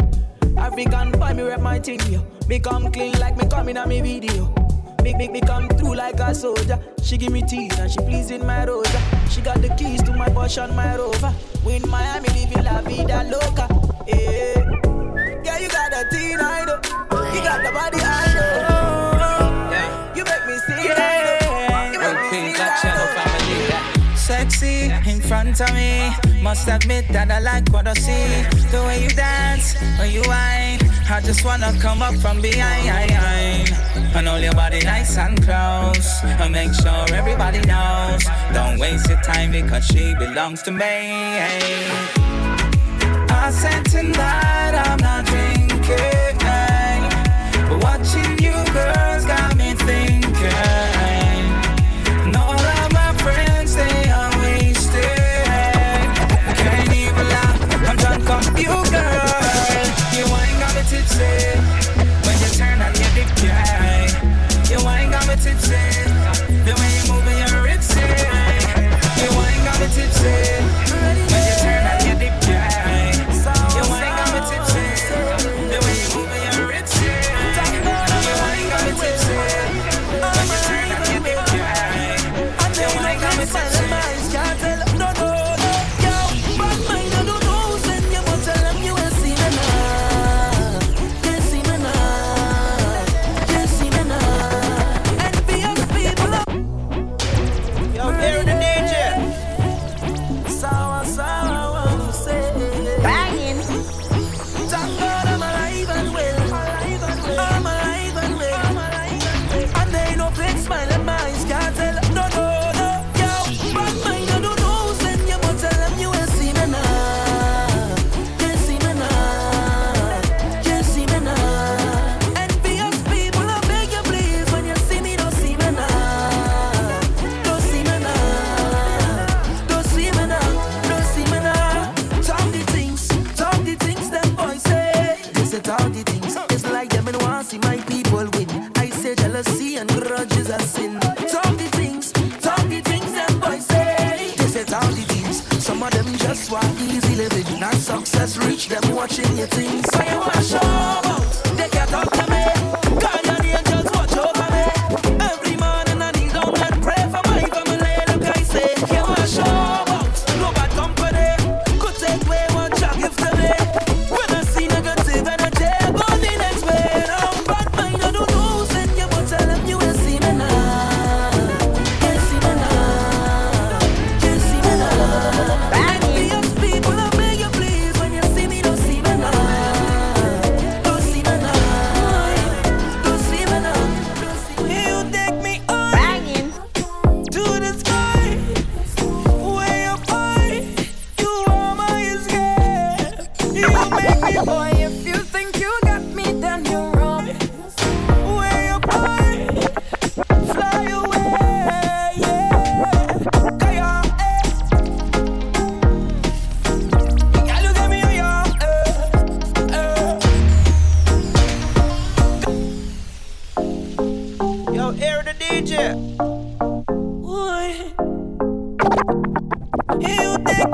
African 0.57 1.11
boy, 1.11 1.33
me 1.33 1.43
rep 1.43 1.61
my 1.61 1.79
thing, 1.79 1.99
yo. 2.11 2.25
Me 2.47 2.59
come 2.59 2.91
clean 2.91 3.13
like 3.19 3.37
me 3.37 3.47
coming 3.47 3.77
on 3.77 3.89
me 3.89 4.01
video. 4.01 4.53
Make, 5.03 5.17
make 5.17 5.31
me 5.31 5.41
come 5.41 5.67
through 5.69 5.95
like 5.95 6.19
a 6.19 6.33
soldier. 6.33 6.79
She 7.01 7.17
give 7.17 7.31
me 7.31 7.41
teeth 7.41 7.77
and 7.79 7.91
she 7.91 7.97
pleasing 7.99 8.45
my 8.45 8.65
rosa. 8.65 9.01
She 9.29 9.41
got 9.41 9.61
the 9.61 9.69
keys 9.75 10.01
to 10.03 10.13
my 10.13 10.29
Porsche 10.29 10.63
and 10.63 10.75
my 10.75 10.95
Rover. 10.95 11.33
We 11.65 11.75
in 11.75 11.89
Miami, 11.89 12.27
living 12.29 12.63
la 12.63 12.81
vida 12.81 13.23
loca. 13.29 13.67
Yeah, 14.07 15.41
yeah, 15.43 15.57
you 15.57 15.69
got 15.69 15.91
the 15.91 16.05
teen 16.11 16.39
I 16.39 16.65
know. 16.65 16.79
You 17.33 17.41
got 17.41 17.63
the 17.63 17.71
body 17.71 17.97
I 17.99 18.72
front 25.33 25.59
of 25.61 25.73
me. 25.73 25.91
Must 26.43 26.67
admit 26.67 27.05
that 27.09 27.31
I 27.31 27.39
like 27.39 27.67
what 27.73 27.87
I 27.87 27.95
see. 28.05 28.27
The 28.71 28.79
way 28.87 28.97
you 29.03 29.09
dance, 29.09 29.65
when 29.97 30.09
you 30.15 30.21
whine. 30.31 30.79
I 31.15 31.19
just 31.29 31.43
wanna 31.43 31.71
come 31.85 32.01
up 32.07 32.15
from 32.23 32.37
behind. 32.39 32.85
And 34.15 34.27
hold 34.27 34.43
your 34.47 34.53
body 34.53 34.81
nice 34.93 35.17
and 35.17 35.35
close. 35.45 36.09
And 36.41 36.51
make 36.59 36.73
sure 36.81 37.05
everybody 37.21 37.61
knows. 37.71 38.23
Don't 38.57 38.77
waste 38.83 39.09
your 39.09 39.21
time 39.33 39.51
because 39.59 39.83
she 39.91 40.13
belongs 40.23 40.61
to 40.67 40.71
me. 40.71 40.95
I 43.41 43.45
said 43.61 43.83
tonight 43.95 44.73
I'm 44.85 44.99
not 45.07 45.21
drinking. 45.31 46.35
But 47.69 47.79
watching 47.87 48.33
you 48.45 48.55
girls 48.77 49.12
ain't 65.53 65.71
got 65.71 66.02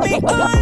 me. 0.01 0.58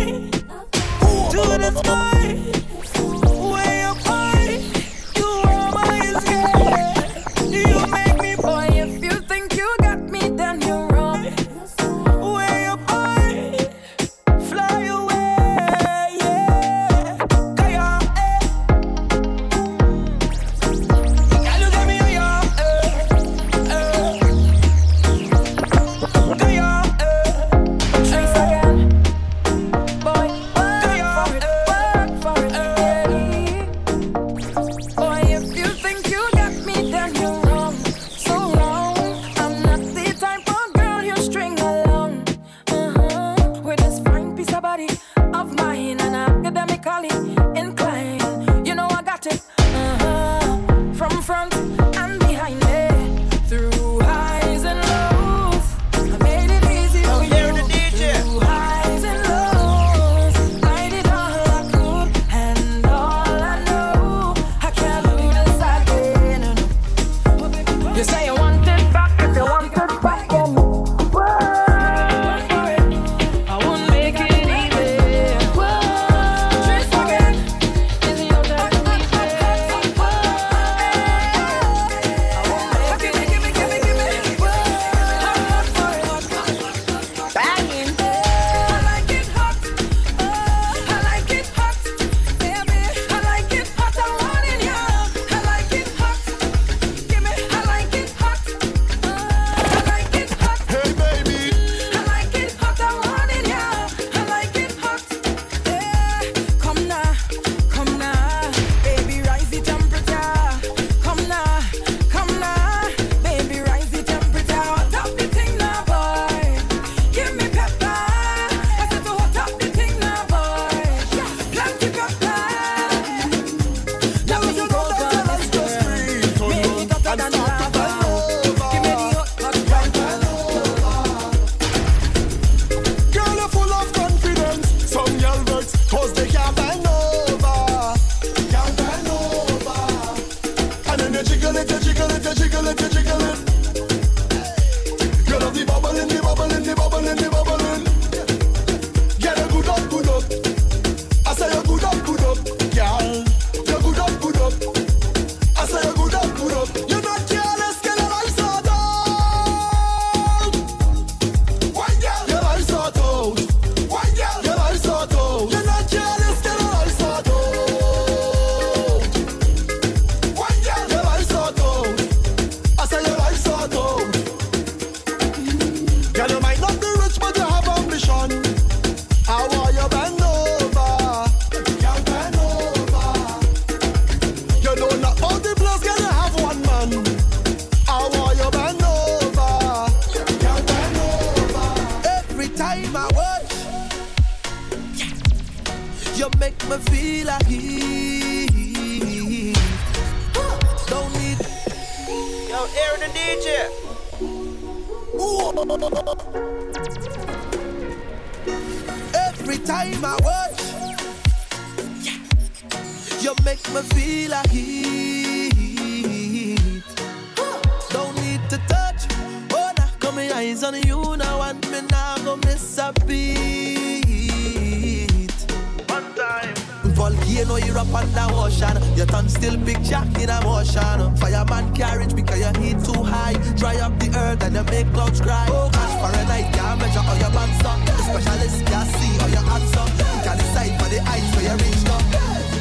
clear 227.67 227.79
up 227.79 227.93
on 227.93 228.11
the 228.13 228.23
ocean. 228.33 228.77
Your 228.95 229.05
tongue 229.05 229.27
still 229.29 229.57
big 229.57 229.83
jack 229.83 230.07
in 230.19 230.29
a 230.29 230.41
motion. 230.43 231.15
Fireman 231.17 231.73
carriage 231.75 232.15
because 232.15 232.39
your 232.39 232.53
heat 232.61 232.83
too 232.83 233.03
high. 233.03 233.33
Dry 233.55 233.77
up 233.77 233.99
the 233.99 234.09
earth 234.17 234.43
and 234.43 234.55
you 234.55 234.63
make 234.63 234.91
clouds 234.93 235.21
cry. 235.21 235.47
Oh 235.49 235.69
gosh, 235.71 236.01
Fahrenheit 236.01 236.53
can't 236.53 236.79
measure 236.79 237.03
all 237.07 237.17
your 237.17 237.31
bands 237.31 237.65
up. 237.65 237.79
The 237.85 237.97
specialist 238.03 238.65
can't 238.65 238.89
see 238.97 239.19
all 239.21 239.29
your 239.29 239.43
hands 239.51 239.75
up. 239.75 239.89
Can't 240.23 240.39
decide 240.39 240.79
for 240.79 240.89
the 240.89 240.99
eyes 241.07 241.35
for 241.35 241.41
your 241.41 241.57
reach 241.57 241.85
up. 241.95 242.03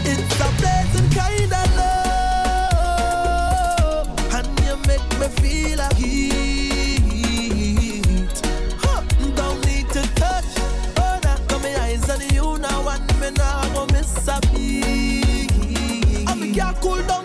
It's 0.04 0.40
a 0.40 0.48
blazing 0.60 1.10
kind 1.10 1.52
of 1.60 1.76
love. 1.76 2.06
And 4.34 4.48
you 4.66 4.76
make 4.86 5.06
me 5.20 5.28
feel 5.40 5.80
a 5.80 5.88
heat. 5.94 6.22
Huh. 8.82 9.02
Don't 9.34 9.60
need 9.66 9.88
to 9.90 10.02
touch. 10.14 10.52
Oh, 10.98 11.18
now 11.22 11.38
come 11.48 11.62
my 11.62 11.72
eyes 11.82 12.08
on 12.10 12.20
you 12.34 12.58
now 12.58 12.88
and 12.88 13.20
me 13.20 13.30
now. 13.30 13.60
I 13.60 13.68
go 13.72 13.86
miss 13.92 14.28
a 14.28 14.40
cool 16.80 17.15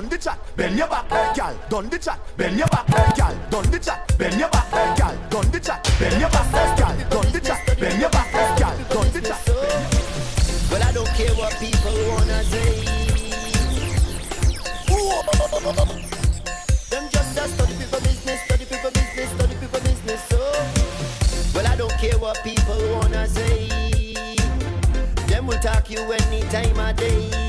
done 0.00 0.08
the 0.10 0.18
chat, 0.18 0.38
bend 0.56 0.78
your 0.78 0.86
back, 0.86 1.08
girl? 1.34 1.58
Done 1.68 1.88
the 1.90 1.98
chat, 1.98 2.20
bend 2.36 2.56
your 2.56 2.68
back, 2.68 2.86
girl? 2.86 3.34
Done 3.50 3.70
the 3.72 3.78
chat, 3.80 4.16
bend 4.16 4.38
your 4.38 4.48
back, 4.48 4.70
girl? 4.96 5.16
Done 5.28 5.50
the 5.50 5.58
chat, 5.58 5.96
bend 5.98 6.20
your 6.20 6.30
back, 6.30 6.78
girl? 6.78 7.10
Done 7.10 7.32
the 7.32 7.40
chat, 7.40 7.80
bend 7.80 8.00
your 8.00 8.10
back, 8.10 8.58
gal. 8.58 8.76
Done 8.94 9.12
the 9.12 9.20
chat. 9.20 9.42
Well, 10.70 10.82
I 10.84 10.92
don't 10.92 11.08
care 11.18 11.34
what 11.34 11.52
people 11.58 11.98
wanna 12.10 12.44
say. 12.44 12.84
Them 16.90 17.08
just 17.10 17.36
a 17.36 17.48
study 17.48 17.74
people 17.74 18.00
business, 18.00 18.40
study 18.44 18.64
people 18.66 18.90
business, 18.92 19.30
study 19.30 19.54
people 19.56 19.80
business. 19.80 20.22
So, 20.28 20.38
well, 21.56 21.66
I 21.66 21.74
don't 21.74 21.92
care 21.98 22.18
what 22.18 22.38
people 22.44 22.78
wanna 22.94 23.26
say. 23.26 24.14
Them 25.26 25.48
will 25.48 25.58
talk 25.58 25.90
you 25.90 26.00
any 26.12 26.42
time 26.42 26.78
of 26.78 26.94
day. 26.94 27.47